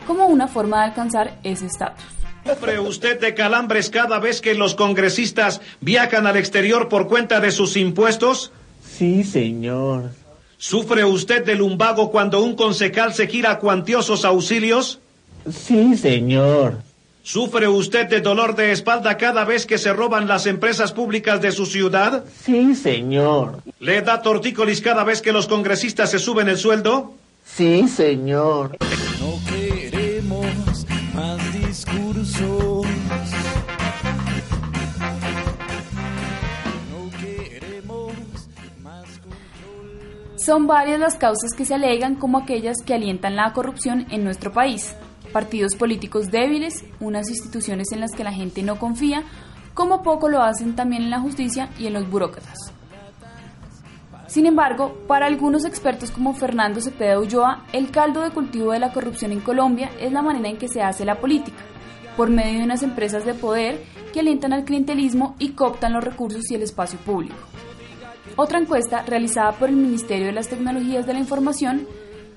[0.08, 2.06] como una forma de alcanzar ese estatus.
[2.46, 7.52] ¿Sufre usted de calambres cada vez que los congresistas viajan al exterior por cuenta de
[7.52, 8.52] sus impuestos?
[8.82, 10.12] Sí, señor.
[10.62, 15.00] ¿Sufre usted de lumbago cuando un concejal se gira a cuantiosos auxilios?
[15.50, 16.80] Sí, señor.
[17.24, 21.54] ¿Sufre usted de dolor de espalda cada vez que se roban las empresas públicas de
[21.54, 22.26] su ciudad?
[22.44, 23.64] Sí, señor.
[23.80, 27.14] ¿Le da tortícolis cada vez que los congresistas se suben el sueldo?
[27.46, 28.76] Sí, señor.
[29.22, 32.86] No queremos más discursos.
[40.50, 44.52] Son varias las causas que se alegan como aquellas que alientan la corrupción en nuestro
[44.52, 44.96] país
[45.32, 49.26] partidos políticos débiles, unas instituciones en las que la gente no confía,
[49.76, 52.74] como poco lo hacen también en la justicia y en los burócratas.
[54.26, 58.92] Sin embargo, para algunos expertos como Fernando Cepeda Ulloa, el caldo de cultivo de la
[58.92, 61.62] corrupción en Colombia es la manera en que se hace la política,
[62.18, 66.50] por medio de unas empresas de poder que alientan al clientelismo y cooptan los recursos
[66.50, 67.36] y el espacio público.
[68.42, 71.86] Otra encuesta realizada por el Ministerio de las Tecnologías de la Información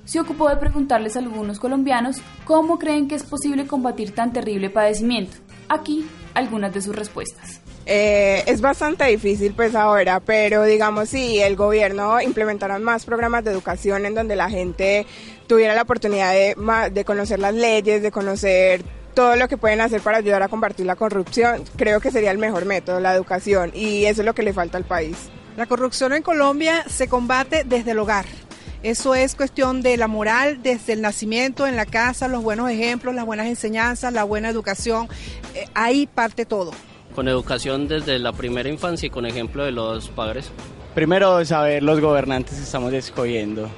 [0.05, 4.69] se ocupó de preguntarles a algunos colombianos cómo creen que es posible combatir tan terrible
[4.69, 5.37] padecimiento.
[5.69, 7.61] Aquí algunas de sus respuestas.
[7.87, 13.53] Eh, es bastante difícil pues ahora, pero digamos si el gobierno implementara más programas de
[13.53, 15.07] educación en donde la gente
[15.47, 18.83] tuviera la oportunidad de conocer las leyes, de conocer
[19.15, 22.39] todo lo que pueden hacer para ayudar a combatir la corrupción, creo que sería el
[22.39, 25.31] mejor método, la educación, y eso es lo que le falta al país.
[25.57, 28.25] La corrupción en Colombia se combate desde el hogar.
[28.83, 33.15] Eso es cuestión de la moral desde el nacimiento, en la casa, los buenos ejemplos,
[33.15, 35.09] las buenas enseñanzas, la buena educación.
[35.55, 36.73] Eh, ahí parte todo.
[37.15, 40.51] con educación desde la primera infancia y con ejemplo de los padres.
[40.95, 43.69] Primero, saber los gobernantes que estamos escogiendo,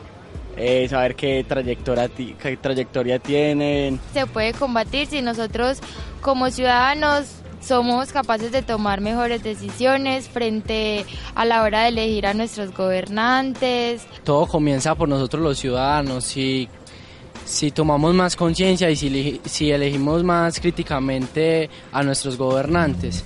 [0.57, 3.99] eh, saber qué trayectoria, qué trayectoria tienen.
[4.13, 5.81] Se puede combatir si nosotros
[6.21, 7.27] como ciudadanos
[7.65, 14.07] somos capaces de tomar mejores decisiones frente a la hora de elegir a nuestros gobernantes.
[14.23, 16.25] Todo comienza por nosotros los ciudadanos.
[16.25, 16.69] Si,
[17.45, 23.25] si tomamos más conciencia y si, si elegimos más críticamente a nuestros gobernantes.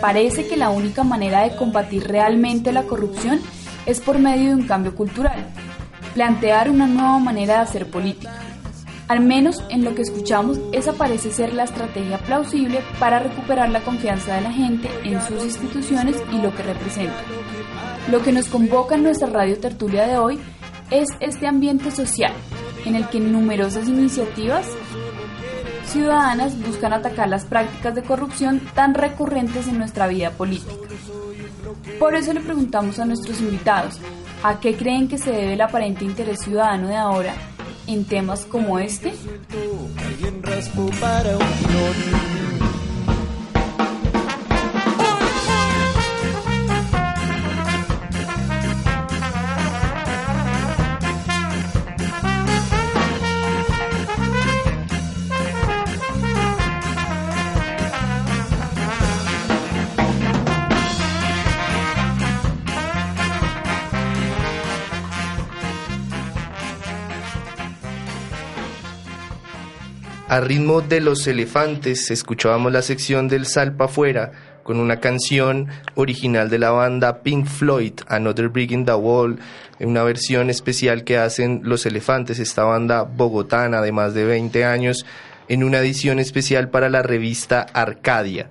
[0.00, 3.40] Parece que la única manera de combatir realmente la corrupción
[3.86, 5.46] es por medio de un cambio cultural,
[6.14, 8.34] plantear una nueva manera de hacer política.
[9.08, 13.80] Al menos en lo que escuchamos, esa parece ser la estrategia plausible para recuperar la
[13.80, 17.24] confianza de la gente en sus instituciones y lo que representan.
[18.10, 20.38] Lo que nos convoca en nuestra radio tertulia de hoy
[20.90, 22.32] es este ambiente social
[22.84, 24.66] en el que numerosas iniciativas
[25.88, 30.74] ciudadanas buscan atacar las prácticas de corrupción tan recurrentes en nuestra vida política.
[31.98, 33.98] Por eso le preguntamos a nuestros invitados,
[34.42, 37.34] ¿a qué creen que se debe el aparente interés ciudadano de ahora
[37.86, 39.12] en temas como este?
[70.38, 74.30] A ritmo de los elefantes escuchábamos la sección del Salpa Afuera
[74.62, 79.40] con una canción original de la banda Pink Floyd, Another Brick in the Wall,
[79.80, 85.04] una versión especial que hacen los elefantes, esta banda bogotana de más de 20 años,
[85.48, 88.48] en una edición especial para la revista Arcadia.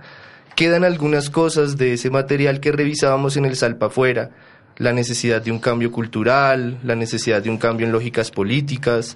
[0.58, 4.32] Quedan algunas cosas de ese material que revisábamos en el Salpa Afuera,
[4.76, 9.16] la necesidad de un cambio cultural, la necesidad de un cambio en lógicas políticas,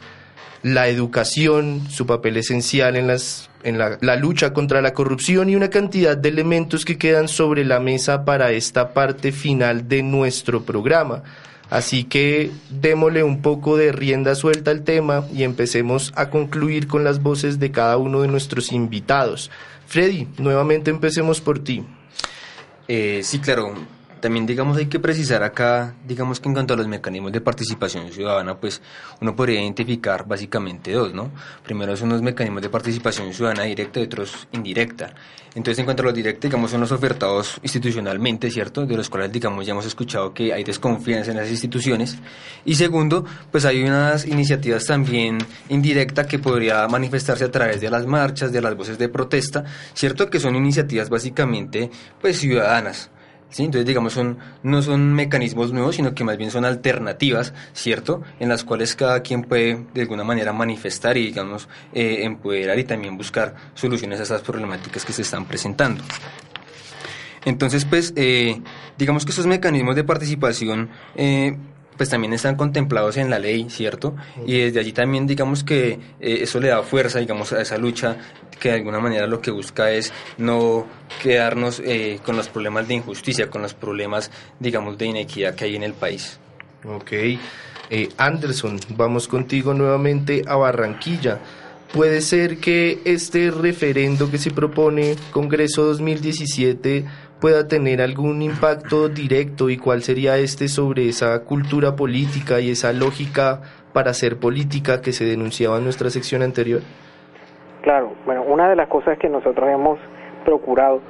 [0.64, 5.70] la educación, su papel esencial en, las, en la, lucha contra la corrupción y una
[5.70, 11.24] cantidad de elementos que quedan sobre la mesa para esta parte final de nuestro programa.
[11.70, 17.04] Así que démosle un poco de rienda suelta al tema y empecemos a concluir con
[17.04, 19.50] las voces de cada uno de nuestros invitados.
[19.88, 21.86] Freddy, nuevamente empecemos por ti.
[22.88, 26.88] Eh, sí, claro también digamos hay que precisar acá, digamos que en cuanto a los
[26.88, 28.82] mecanismos de participación ciudadana, pues
[29.20, 31.32] uno podría identificar básicamente dos, ¿no?
[31.64, 35.14] Primero son los mecanismos de participación ciudadana directa y otros indirecta.
[35.54, 38.86] Entonces en cuanto a los directos, digamos, son los ofertados institucionalmente, ¿cierto?
[38.86, 42.18] De los cuales, digamos, ya hemos escuchado que hay desconfianza en las instituciones.
[42.64, 48.06] Y segundo, pues hay unas iniciativas también indirectas que podría manifestarse a través de las
[48.06, 50.30] marchas, de las voces de protesta, ¿cierto?
[50.30, 53.10] Que son iniciativas básicamente, pues ciudadanas.
[53.52, 53.66] ¿Sí?
[53.66, 58.24] Entonces, digamos, son, no son mecanismos nuevos, sino que más bien son alternativas, ¿cierto?
[58.40, 62.86] En las cuales cada quien puede de alguna manera manifestar y, digamos, eh, empoderar y
[62.86, 66.04] también buscar soluciones a esas problemáticas que se están presentando.
[67.46, 68.62] Entonces, pues, eh,
[68.98, 71.58] digamos que esos mecanismos de participación eh,
[71.98, 74.16] pues también están contemplados en la ley, ¿cierto?
[74.46, 78.18] Y desde allí también digamos que eh, eso le da fuerza, digamos, a esa lucha
[78.60, 80.86] que de alguna manera lo que busca es no
[81.22, 85.76] quedarnos eh, con los problemas de injusticia, con los problemas, digamos, de inequidad que hay
[85.76, 86.40] en el país.
[86.86, 87.12] Ok.
[87.94, 91.40] Eh, Anderson, vamos contigo nuevamente a Barranquilla.
[91.92, 97.04] ¿Puede ser que este referendo que se propone, Congreso 2017,
[97.42, 102.94] pueda tener algún impacto directo y cuál sería este sobre esa cultura política y esa
[102.94, 103.62] lógica
[103.94, 106.82] para hacer política que se denunciaba en nuestra sección anterior?
[107.82, 109.98] Claro, bueno, una de las cosas que nosotros hemos
[110.46, 111.02] procurado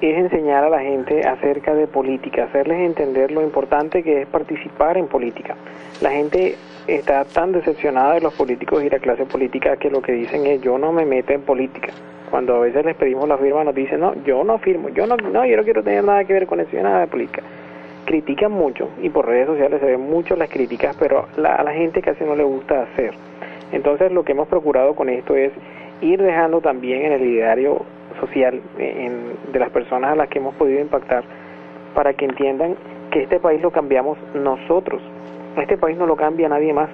[0.00, 4.96] es enseñar a la gente acerca de política, hacerles entender lo importante que es participar
[4.96, 5.56] en política.
[6.00, 6.56] La gente
[6.86, 10.60] está tan decepcionada de los políticos y la clase política que lo que dicen es
[10.62, 11.92] yo no me meto en política.
[12.30, 15.16] Cuando a veces les pedimos la firma nos dicen no, yo no firmo, yo no,
[15.16, 17.42] no, yo no quiero tener nada que ver con eso, nada de política.
[18.04, 22.02] critican mucho y por redes sociales se ven mucho las críticas, pero a la gente
[22.02, 23.14] casi no le gusta hacer.
[23.72, 25.52] Entonces lo que hemos procurado con esto es
[26.00, 27.84] ir dejando también en el ideario
[28.20, 31.24] social de las personas a las que hemos podido impactar
[31.94, 32.76] para que entiendan
[33.10, 35.02] que este país lo cambiamos nosotros.
[35.56, 36.90] Este país no lo cambia nadie más.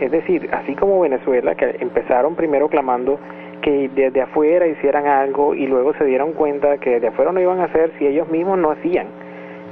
[0.00, 3.18] Es decir, así como Venezuela, que empezaron primero clamando
[3.62, 7.60] que desde afuera hicieran algo y luego se dieron cuenta que desde afuera no iban
[7.60, 9.06] a hacer si ellos mismos no hacían.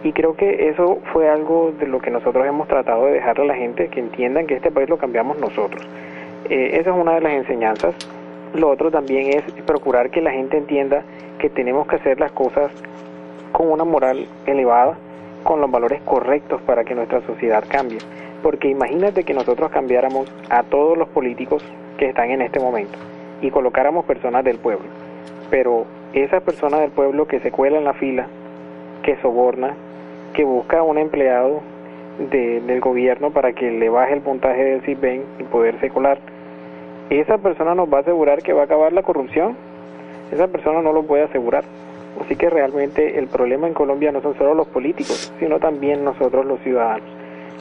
[0.02, 3.46] Y creo que eso fue algo de lo que nosotros hemos tratado de dejarle a
[3.48, 5.82] la gente, que entiendan que este país lo cambiamos nosotros.
[6.48, 7.94] Eh, esa es una de las enseñanzas.
[8.54, 11.02] Lo otro también es procurar que la gente entienda
[11.38, 12.70] que tenemos que hacer las cosas
[13.52, 14.96] con una moral elevada,
[15.42, 17.98] con los valores correctos para que nuestra sociedad cambie.
[18.42, 21.64] Porque imagínate que nosotros cambiáramos a todos los políticos
[21.98, 22.96] que están en este momento
[23.40, 24.86] y colocáramos personas del pueblo.
[25.50, 28.26] Pero esa persona del pueblo que se cuela en la fila,
[29.02, 29.74] que soborna,
[30.32, 31.60] que busca a un empleado
[32.18, 36.18] del gobierno para que le baje el puntaje del CISBEN y poderse colar,
[37.10, 39.56] esa persona nos va a asegurar que va a acabar la corrupción.
[40.32, 41.64] Esa persona no lo puede asegurar.
[42.20, 46.46] Así que realmente el problema en Colombia no son solo los políticos, sino también nosotros
[46.46, 47.08] los ciudadanos.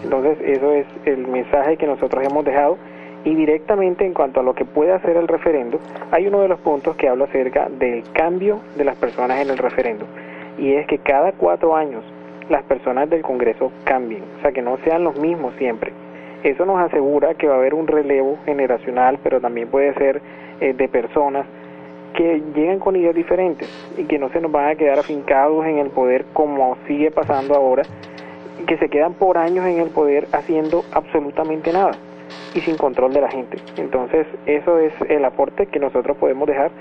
[0.04, 2.78] Entonces eso es el mensaje que nosotros hemos dejado
[3.26, 5.80] y directamente en cuanto a lo que puede hacer el referendo,
[6.12, 9.58] hay uno de los puntos que habla acerca del cambio de las personas en el
[9.58, 10.06] referendo.
[10.60, 12.04] Y es que cada cuatro años
[12.50, 15.92] las personas del Congreso cambien, o sea, que no sean los mismos siempre.
[16.44, 20.22] Eso nos asegura que va a haber un relevo generacional, pero también puede ser
[20.62, 21.48] eh, de personas
[22.14, 23.68] que llegan con ideas diferentes
[23.98, 27.56] y que no se nos van a quedar afincados en el poder como sigue pasando
[27.56, 27.82] ahora,
[28.68, 31.94] que se quedan por años en el poder haciendo absolutamente nada
[32.54, 33.58] y sin control de la gente.
[33.78, 36.72] Entonces, eso es el aporte que nosotros podemos dejar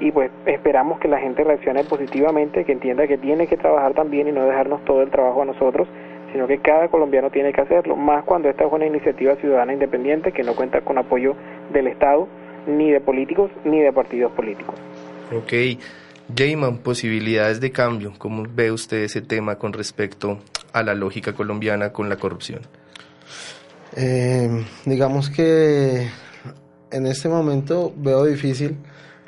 [0.00, 4.28] y pues esperamos que la gente reaccione positivamente, que entienda que tiene que trabajar también
[4.28, 5.88] y no dejarnos todo el trabajo a nosotros,
[6.32, 10.32] sino que cada colombiano tiene que hacerlo, más cuando esta es una iniciativa ciudadana independiente
[10.32, 11.34] que no cuenta con apoyo
[11.72, 12.28] del Estado,
[12.66, 14.74] ni de políticos, ni de partidos políticos.
[15.34, 15.80] Ok.
[16.36, 18.12] Jayman, posibilidades de cambio.
[18.18, 20.38] ¿Cómo ve usted ese tema con respecto
[20.74, 22.60] a la lógica colombiana con la corrupción?
[23.96, 26.08] Eh, digamos que
[26.90, 28.76] en este momento veo difícil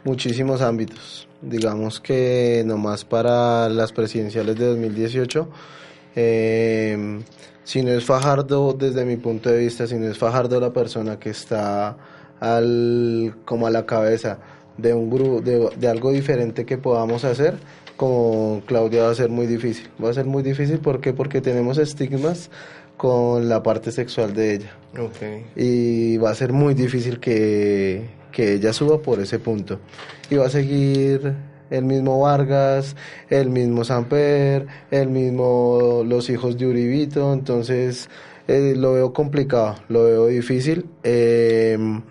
[0.04, 1.28] muchísimos ámbitos.
[1.42, 5.48] Digamos que nomás para las presidenciales de 2018,
[6.16, 7.20] eh,
[7.64, 11.18] si no es Fajardo, desde mi punto de vista, si no es Fajardo la persona
[11.18, 11.96] que está
[12.40, 14.38] al, como a la cabeza
[14.76, 17.58] de un grupo, de, de algo diferente que podamos hacer,
[17.96, 19.88] como Claudia va a ser muy difícil.
[20.02, 22.50] Va a ser muy difícil ¿por porque tenemos estigmas
[23.00, 24.76] con la parte sexual de ella.
[25.56, 29.80] Y va a ser muy difícil que, que ella suba por ese punto.
[30.28, 31.34] Y va a seguir
[31.70, 32.96] el mismo Vargas,
[33.30, 38.10] el mismo Samper, el mismo los hijos de Uribito, entonces
[38.48, 40.84] eh, lo veo complicado, lo veo difícil.
[41.02, 42.02] Em,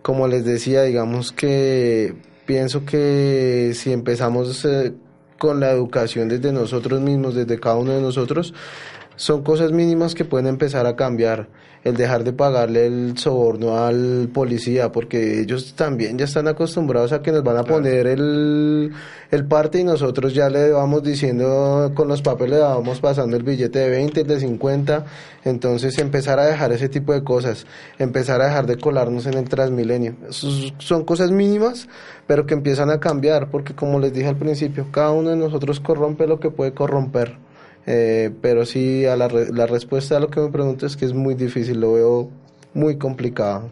[0.00, 2.14] como les decía, digamos que
[2.46, 4.92] pienso que si empezamos eh,
[5.38, 8.54] con la educación desde nosotros mismos, desde cada uno de nosotros,
[9.20, 11.48] son cosas mínimas que pueden empezar a cambiar.
[11.84, 17.20] El dejar de pagarle el soborno al policía, porque ellos también ya están acostumbrados a
[17.20, 18.92] que nos van a poner el,
[19.30, 23.42] el parte y nosotros ya le vamos diciendo con los papeles, le vamos pasando el
[23.42, 25.04] billete de 20, el de 50.
[25.44, 27.66] Entonces empezar a dejar ese tipo de cosas,
[27.98, 30.16] empezar a dejar de colarnos en el Transmilenio.
[30.30, 31.88] son cosas mínimas,
[32.26, 35.78] pero que empiezan a cambiar, porque como les dije al principio, cada uno de nosotros
[35.80, 37.49] corrompe lo que puede corromper.
[37.86, 41.14] Eh, pero sí, a la, la respuesta a lo que me pregunto es que es
[41.14, 42.30] muy difícil, lo veo
[42.74, 43.68] muy complicado.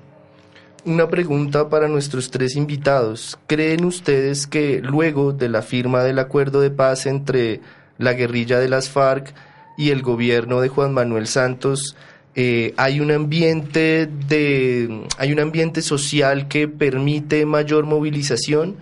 [0.85, 3.39] Una pregunta para nuestros tres invitados.
[3.47, 7.61] ¿Creen ustedes que luego de la firma del acuerdo de paz entre
[7.99, 9.35] la guerrilla de las FARC
[9.77, 11.97] y el gobierno de Juan Manuel Santos,
[12.35, 18.77] eh, hay un ambiente de hay un ambiente social que permite mayor movilización?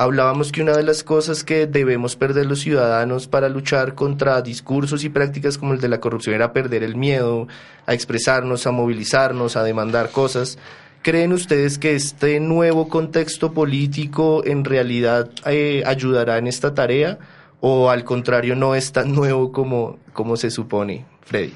[0.00, 5.04] Hablábamos que una de las cosas que debemos perder los ciudadanos para luchar contra discursos
[5.04, 7.48] y prácticas como el de la corrupción era perder el miedo
[7.84, 10.56] a expresarnos, a movilizarnos, a demandar cosas.
[11.02, 17.18] ¿Creen ustedes que este nuevo contexto político en realidad eh, ayudará en esta tarea
[17.60, 21.52] o al contrario no es tan nuevo como, como se supone, Freddy?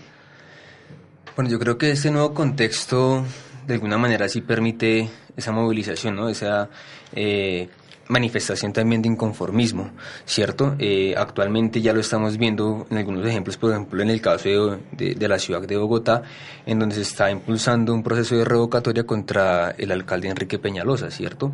[1.35, 3.25] Bueno, yo creo que este nuevo contexto
[3.67, 6.29] de alguna manera sí permite esa movilización, ¿no?
[6.29, 6.69] Esa,
[7.15, 7.71] eh,
[8.09, 9.91] manifestación también de inconformismo,
[10.25, 10.75] ¿cierto?
[10.79, 15.29] Eh, actualmente ya lo estamos viendo en algunos ejemplos, por ejemplo, en el caso de,
[15.29, 16.23] la ciudad de Bogotá,
[16.67, 21.53] en donde se está impulsando un proceso de revocatoria contra el alcalde Enrique Peñalosa, ¿cierto?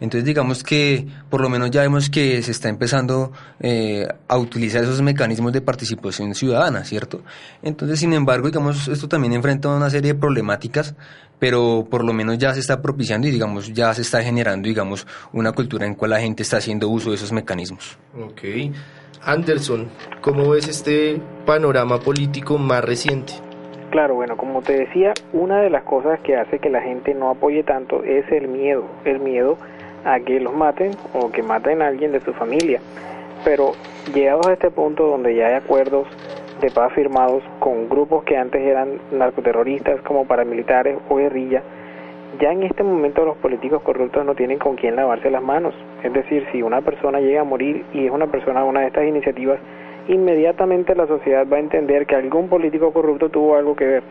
[0.00, 4.82] Entonces, digamos que por lo menos ya vemos que se está empezando eh, a utilizar
[4.82, 7.22] esos mecanismos de participación ciudadana, ¿cierto?
[7.62, 10.94] Entonces, sin embargo, digamos, esto también enfrenta una serie de problemáticas,
[11.40, 15.06] pero por lo menos ya se está propiciando y, digamos, ya se está generando, digamos,
[15.32, 17.98] una cultura en cual la gente está haciendo uso de esos mecanismos.
[18.14, 18.42] Ok.
[19.22, 19.88] Anderson,
[20.20, 23.32] ¿cómo ves este panorama político más reciente?
[23.90, 27.30] Claro, bueno, como te decía, una de las cosas que hace que la gente no
[27.30, 29.58] apoye tanto es el miedo, el miedo
[30.04, 32.80] a que los maten o que maten a alguien de su familia.
[33.44, 33.72] Pero
[34.14, 36.06] llegados a este punto donde ya hay acuerdos
[36.60, 41.62] de paz firmados con grupos que antes eran narcoterroristas como paramilitares o guerrilla,
[42.40, 45.74] ya en este momento los políticos corruptos no tienen con quién lavarse las manos.
[46.02, 48.86] Es decir, si una persona llega a morir y es una persona de una de
[48.86, 49.58] estas iniciativas,
[50.08, 54.02] inmediatamente la sociedad va a entender que algún político corrupto tuvo algo que ver.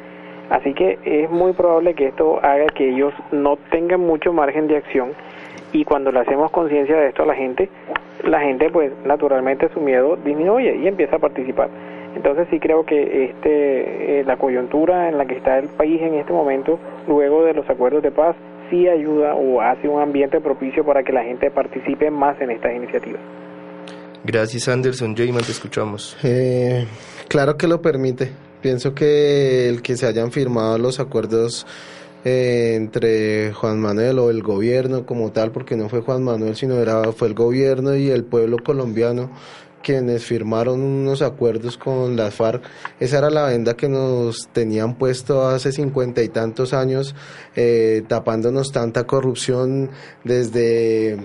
[0.50, 4.78] Así que es muy probable que esto haga que ellos no tengan mucho margen de
[4.78, 5.12] acción
[5.72, 7.70] y cuando le hacemos conciencia de esto a la gente,
[8.24, 11.70] la gente pues naturalmente su miedo disminuye y empieza a participar.
[12.16, 16.16] Entonces sí creo que este eh, la coyuntura en la que está el país en
[16.16, 18.36] este momento, luego de los acuerdos de paz,
[18.70, 22.76] sí ayuda o hace un ambiente propicio para que la gente participe más en estas
[22.76, 23.22] iniciativas.
[24.24, 25.16] Gracias Anderson.
[25.16, 26.18] Jayman, te escuchamos.
[26.24, 26.86] Eh,
[27.28, 28.30] claro que lo permite.
[28.62, 31.66] Pienso que el que se hayan firmado los acuerdos
[32.26, 36.76] eh, entre Juan Manuel o el gobierno como tal, porque no fue Juan Manuel, sino
[36.76, 39.30] era, fue el gobierno y el pueblo colombiano
[39.84, 42.64] quienes firmaron unos acuerdos con las FARC.
[43.00, 47.16] Esa era la venda que nos tenían puesto hace cincuenta y tantos años,
[47.56, 49.90] eh, tapándonos tanta corrupción
[50.24, 51.18] desde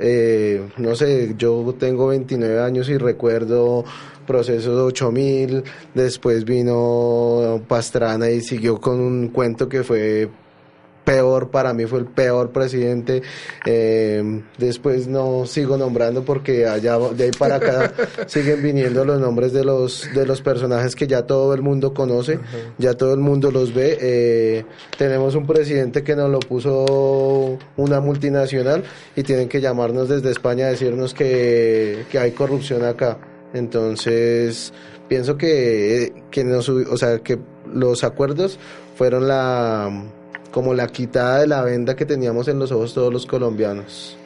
[0.00, 3.84] eh, no sé, yo tengo 29 años y recuerdo
[4.26, 5.64] procesos de 8000,
[5.94, 10.28] después vino Pastrana y siguió con un cuento que fue
[11.06, 13.22] peor, para mí fue el peor presidente.
[13.64, 17.92] Eh, después no sigo nombrando porque allá de ahí para acá
[18.26, 22.40] siguen viniendo los nombres de los de los personajes que ya todo el mundo conoce,
[22.76, 23.96] ya todo el mundo los ve.
[24.00, 24.64] Eh,
[24.98, 28.82] tenemos un presidente que nos lo puso una multinacional
[29.14, 33.18] y tienen que llamarnos desde España a decirnos que, que hay corrupción acá.
[33.54, 34.72] Entonces,
[35.08, 37.38] pienso que, que, nos, o sea, que
[37.72, 38.58] los acuerdos
[38.96, 39.88] fueron la
[40.56, 44.16] como la quitada de la venda que teníamos en los ojos todos los colombianos.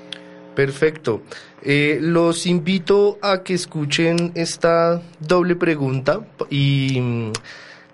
[0.55, 1.23] Perfecto.
[1.61, 7.33] Eh, los invito a que escuchen esta doble pregunta y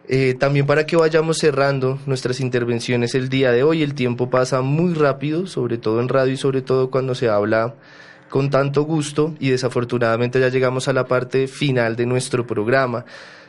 [0.07, 3.83] eh, también para que vayamos cerrando nuestras intervenciones el día de hoy.
[3.83, 7.75] El tiempo pasa muy rápido, sobre todo en radio y sobre todo cuando se habla
[8.29, 13.07] con tanto gusto y desafortunadamente ya llegamos a la parte final de nuestro programa.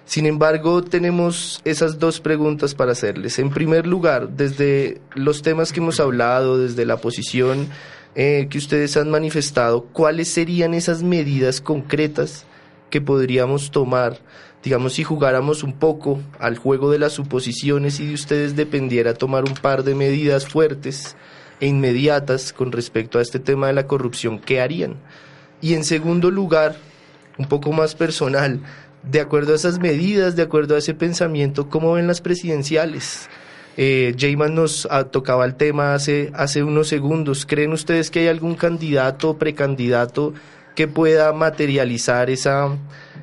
[0.07, 3.39] Sin embargo, tenemos esas dos preguntas para hacerles.
[3.39, 7.67] En primer lugar, desde los temas que hemos hablado, desde la posición
[8.15, 12.45] eh, que ustedes han manifestado, ¿cuáles serían esas medidas concretas
[12.89, 14.17] que podríamos tomar,
[14.63, 19.43] digamos, si jugáramos un poco al juego de las suposiciones y de ustedes dependiera tomar
[19.43, 21.17] un par de medidas fuertes
[21.59, 24.95] e inmediatas con respecto a este tema de la corrupción, ¿qué harían?
[25.59, 26.77] Y en segundo lugar,
[27.37, 28.61] un poco más personal,
[29.09, 33.29] de acuerdo a esas medidas, de acuerdo a ese pensamiento, ¿cómo ven las presidenciales?
[33.77, 37.45] Eh, Jayman nos ah, tocaba el tema hace, hace unos segundos.
[37.45, 40.33] ¿Creen ustedes que hay algún candidato o precandidato
[40.75, 42.69] que pueda materializar esa,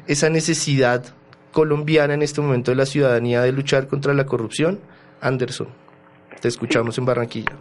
[0.07, 1.05] esa necesidad
[1.53, 4.79] colombiana en este momento de la ciudadanía de luchar contra la corrupción?
[5.21, 5.69] Anderson,
[6.41, 7.53] te escuchamos en Barranquilla.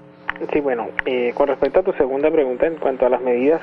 [0.52, 3.62] Sí, bueno, eh, con respecto a tu segunda pregunta en cuanto a las medidas,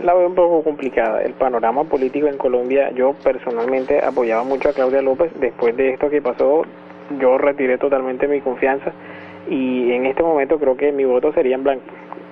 [0.00, 1.22] la veo un poco complicada.
[1.22, 5.32] El panorama político en Colombia, yo personalmente apoyaba mucho a Claudia López.
[5.38, 6.62] Después de esto que pasó,
[7.20, 8.92] yo retiré totalmente mi confianza
[9.48, 11.84] y en este momento creo que mi voto sería en blanco.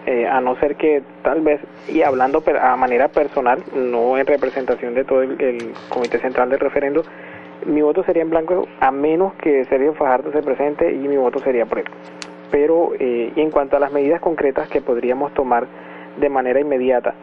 [0.06, 4.94] Eh, a no ser que tal vez, y hablando a manera personal, no en representación
[4.94, 7.02] de todo el, Comité Central del Referendo,
[7.66, 11.38] mi voto sería en blanco a menos que Sergio Fajardo se presente y mi voto
[11.40, 11.84] sería por él.
[12.50, 15.66] Pero eh, y en cuanto a las medidas concretas que podríamos tomar
[16.18, 17.14] de manera inmediata,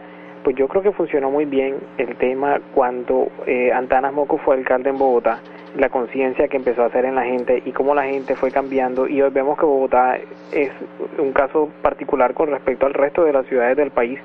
[0.48, 4.92] pues yo creo que funcionó muy bien el tema cuando eh, Antanas Moco fue alcalde
[4.92, 5.42] en Bogotá,
[5.76, 9.10] la conciencia que empezó a hacer en la gente y cómo la gente fue cambiando
[9.10, 10.18] y hoy vemos que Bogotá
[10.54, 10.72] es
[11.18, 14.22] un caso particular con respecto al resto de las ciudades del país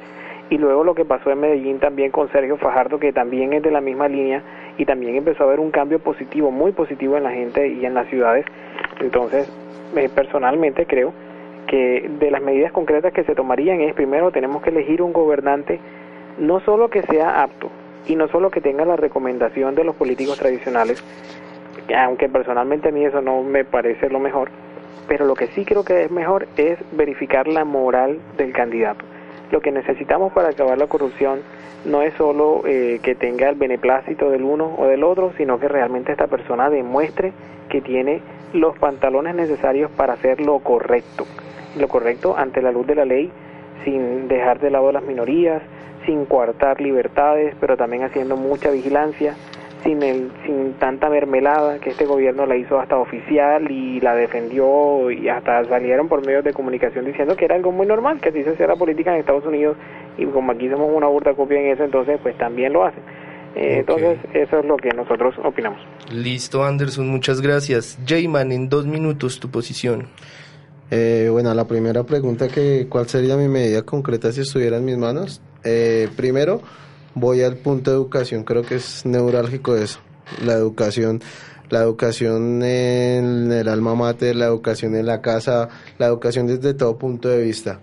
[0.49, 3.73] y luego lo que pasó en Medellín también con Sergio Fajardo que también es de
[3.73, 4.45] la misma línea
[4.79, 7.95] y también empezó a haber un cambio positivo, muy positivo en la gente y en
[7.95, 8.47] las ciudades.
[9.01, 9.53] Entonces,
[9.97, 11.12] eh, personalmente creo
[11.66, 15.81] que de las medidas concretas que se tomarían es primero tenemos que elegir un gobernante
[16.39, 17.70] no solo que sea apto
[18.07, 21.03] y no solo que tenga la recomendación de los políticos tradicionales,
[21.97, 24.51] aunque personalmente a mí eso no me parece lo mejor,
[25.09, 29.05] pero lo que sí creo que es mejor es verificar la moral del candidato.
[29.51, 31.41] Lo que necesitamos para acabar la corrupción
[31.85, 35.68] no es solo eh, que tenga el beneplácito del uno o del otro, sino que
[35.68, 37.33] realmente esta persona demuestre
[37.68, 38.22] que tiene
[38.53, 41.26] los pantalones necesarios para hacer lo correcto.
[41.76, 43.30] Lo correcto ante la luz de la ley,
[43.85, 45.62] sin dejar de lado las minorías,
[46.07, 49.34] sin coartar libertades, pero también haciendo mucha vigilancia,
[49.82, 55.11] sin, el, sin tanta mermelada que este gobierno la hizo hasta oficial y la defendió
[55.11, 58.42] y hasta salieron por medios de comunicación diciendo que era algo muy normal, que así
[58.44, 59.76] se hacía la política en Estados Unidos
[60.16, 63.03] y como aquí somos una burda copia en eso, entonces pues también lo hacen.
[63.55, 65.78] Eh, Entonces eso es lo que nosotros opinamos.
[66.11, 67.98] Listo, Anderson, muchas gracias.
[68.07, 70.07] Jayman, en dos minutos tu posición.
[70.90, 74.96] Eh, bueno, la primera pregunta que cuál sería mi medida concreta si estuviera en mis
[74.96, 75.42] manos.
[75.65, 76.63] Eh, primero,
[77.15, 80.01] voy al punto de educación, creo que es neurálgico eso,
[80.45, 81.21] la educación,
[81.71, 86.99] la educación en el alma mater, la educación en la casa, la educación desde todo
[86.99, 87.81] punto de vista.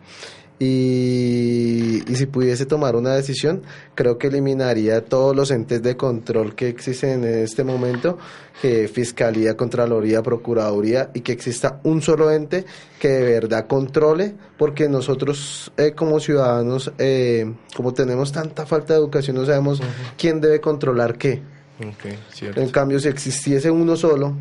[0.62, 3.64] Y, y, si pudiese tomar una decisión,
[3.96, 8.18] creo que eliminaría todos los entes de control que existen en este momento,
[8.62, 12.66] que Fiscalía, Contraloría, Procuraduría, y que exista un solo ente
[13.00, 19.00] que de verdad controle, porque nosotros eh, como ciudadanos, eh, como tenemos tanta falta de
[19.00, 19.82] educación, no sabemos
[20.18, 21.42] quién debe controlar qué.
[21.80, 24.36] Okay, en cambio, si existiese uno solo,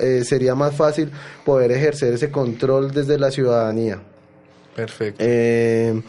[0.00, 1.12] eh, sería más fácil
[1.44, 4.02] poder ejercer ese control desde la ciudadanía.
[4.74, 5.22] Perfecto.
[5.26, 6.02] Eh,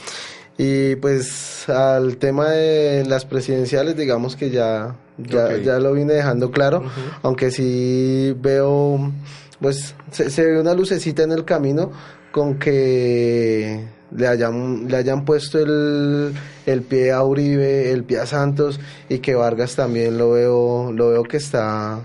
[0.57, 6.51] y pues al tema de las presidenciales, digamos que ya, ya, ya lo vine dejando
[6.51, 6.83] claro,
[7.23, 9.11] aunque sí veo,
[9.59, 11.91] pues se, se ve una lucecita en el camino
[12.31, 13.85] con que
[14.15, 16.33] le hayan, le hayan puesto el,
[16.65, 21.09] el pie a Uribe, el pie a Santos y que Vargas también lo veo, lo
[21.09, 21.99] veo que está,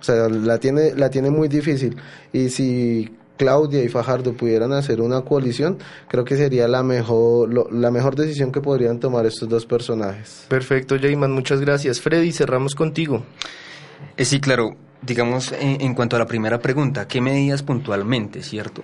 [0.00, 1.96] o sea, la tiene, la tiene muy difícil.
[2.32, 5.78] Y si Claudia y Fajardo pudieran hacer una coalición,
[6.08, 10.44] creo que sería la mejor, lo- la mejor decisión que podrían tomar estos dos personajes.
[10.48, 12.00] Perfecto, Jayman, muchas gracias.
[12.00, 13.24] Freddy, cerramos contigo.
[14.16, 14.76] Eh, sí, claro.
[15.02, 18.82] Digamos, en, en cuanto a la primera pregunta, ¿qué medidas puntualmente, cierto?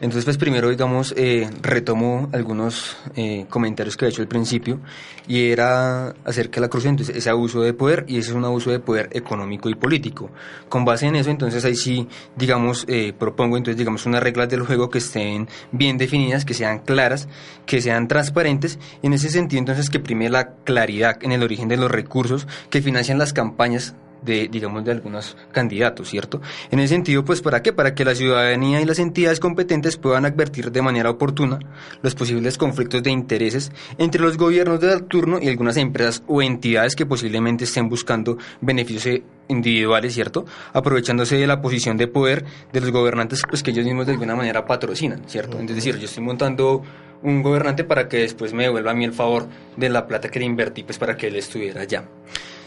[0.00, 4.80] Entonces, pues primero, digamos, eh, retomo algunos eh, comentarios que he hecho al principio
[5.28, 8.46] y era acerca de la corrupción, entonces ese abuso de poder y ese es un
[8.46, 10.30] abuso de poder económico y político.
[10.70, 14.62] Con base en eso, entonces ahí sí, digamos, eh, propongo entonces, digamos, unas reglas del
[14.62, 17.28] juego que estén bien definidas, que sean claras,
[17.66, 21.76] que sean transparentes en ese sentido, entonces, que prime la claridad en el origen de
[21.76, 26.40] los recursos que financian las campañas de, digamos, de algunos candidatos, ¿cierto?
[26.70, 27.72] En ese sentido, pues, ¿para qué?
[27.72, 31.58] Para que la ciudadanía y las entidades competentes puedan advertir de manera oportuna
[32.02, 36.96] los posibles conflictos de intereses entre los gobiernos de turno y algunas empresas o entidades
[36.96, 40.44] que posiblemente estén buscando beneficios individuales, ¿cierto?
[40.72, 44.36] Aprovechándose de la posición de poder de los gobernantes, pues, que ellos mismos de alguna
[44.36, 45.58] manera patrocinan, ¿cierto?
[45.58, 46.82] Es decir, yo estoy montando
[47.22, 49.46] un gobernante para que después me devuelva a mí el favor
[49.76, 52.04] de la plata que le invertí, pues, para que él estuviera allá.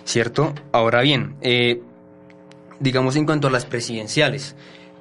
[0.06, 0.54] ¿Cierto?
[0.72, 1.82] Ahora bien, eh,
[2.80, 4.56] digamos en cuanto a las presidenciales,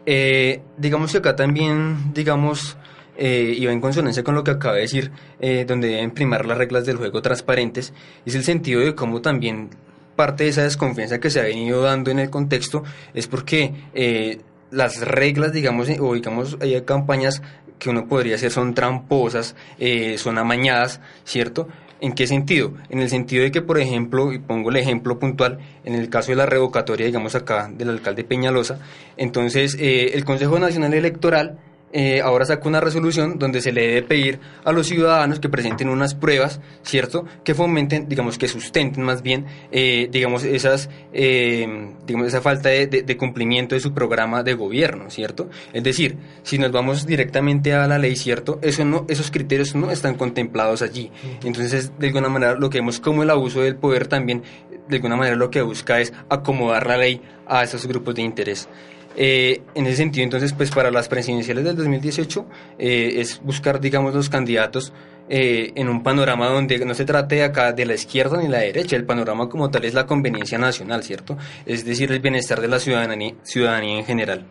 [0.06, 2.76] eh, digamos que acá también, digamos,
[3.16, 6.46] eh, y va en consonancia con lo que acaba de decir, eh, donde deben primar
[6.46, 7.92] las reglas del juego transparentes,
[8.24, 9.70] es el sentido de cómo también
[10.16, 12.82] parte de esa desconfianza que se ha venido dando en el contexto
[13.14, 14.40] es porque eh,
[14.70, 17.42] las reglas, digamos, eh, o digamos, hay campañas
[17.78, 21.68] que uno podría hacer son tramposas, eh, son amañadas, ¿cierto?
[22.02, 22.72] ¿En qué sentido?
[22.90, 26.32] En el sentido de que, por ejemplo, y pongo el ejemplo puntual, en el caso
[26.32, 28.80] de la revocatoria, digamos acá, del alcalde Peñalosa,
[29.16, 31.60] entonces eh, el Consejo Nacional Electoral
[31.92, 35.88] eh, ahora saca una resolución donde se le debe pedir a los ciudadanos que presenten
[35.88, 37.24] unas pruebas, ¿cierto?
[37.44, 42.86] Que fomenten, digamos, que sustenten más bien, eh, digamos, esas, eh, digamos, esa falta de,
[42.86, 45.50] de- de cumplimiento de su programa de gobierno, ¿cierto?
[45.72, 48.58] Es decir, si nos vamos directamente a la ley, ¿cierto?
[48.62, 51.10] Eso no, esos criterios no están contemplados allí.
[51.44, 54.42] Entonces, de alguna manera, lo que vemos como el abuso del poder también,
[54.88, 58.68] de alguna manera, lo que busca es acomodar la ley a esos grupos de interés.
[59.16, 62.46] Eh, en ese sentido, entonces, pues para las presidenciales del 2018
[62.78, 64.92] eh, es buscar, digamos, los candidatos
[65.28, 68.96] eh, en un panorama donde no se trate acá de la izquierda ni la derecha,
[68.96, 71.36] el panorama como tal es la conveniencia nacional, ¿cierto?
[71.66, 74.46] Es decir, el bienestar de la ciudadanía, ciudadanía en general.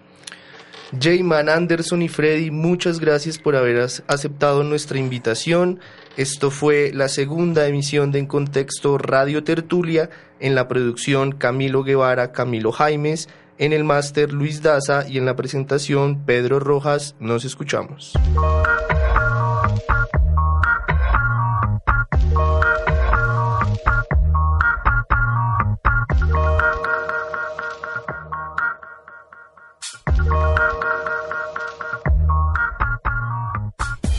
[1.00, 5.80] Jayman, Anderson y Freddy, muchas gracias por haber aceptado nuestra invitación.
[6.18, 10.10] Esto fue la segunda emisión de En Contexto Radio Tertulia
[10.42, 13.30] en la producción Camilo Guevara, Camilo Jaimes,
[13.62, 17.16] En el máster Luis Daza y en la presentación Pedro Rojas.
[17.20, 18.14] Nos escuchamos.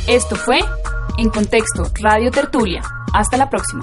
[0.07, 0.61] Esto fue
[1.18, 2.82] En Contexto Radio Tertulia.
[3.12, 3.82] Hasta la próxima.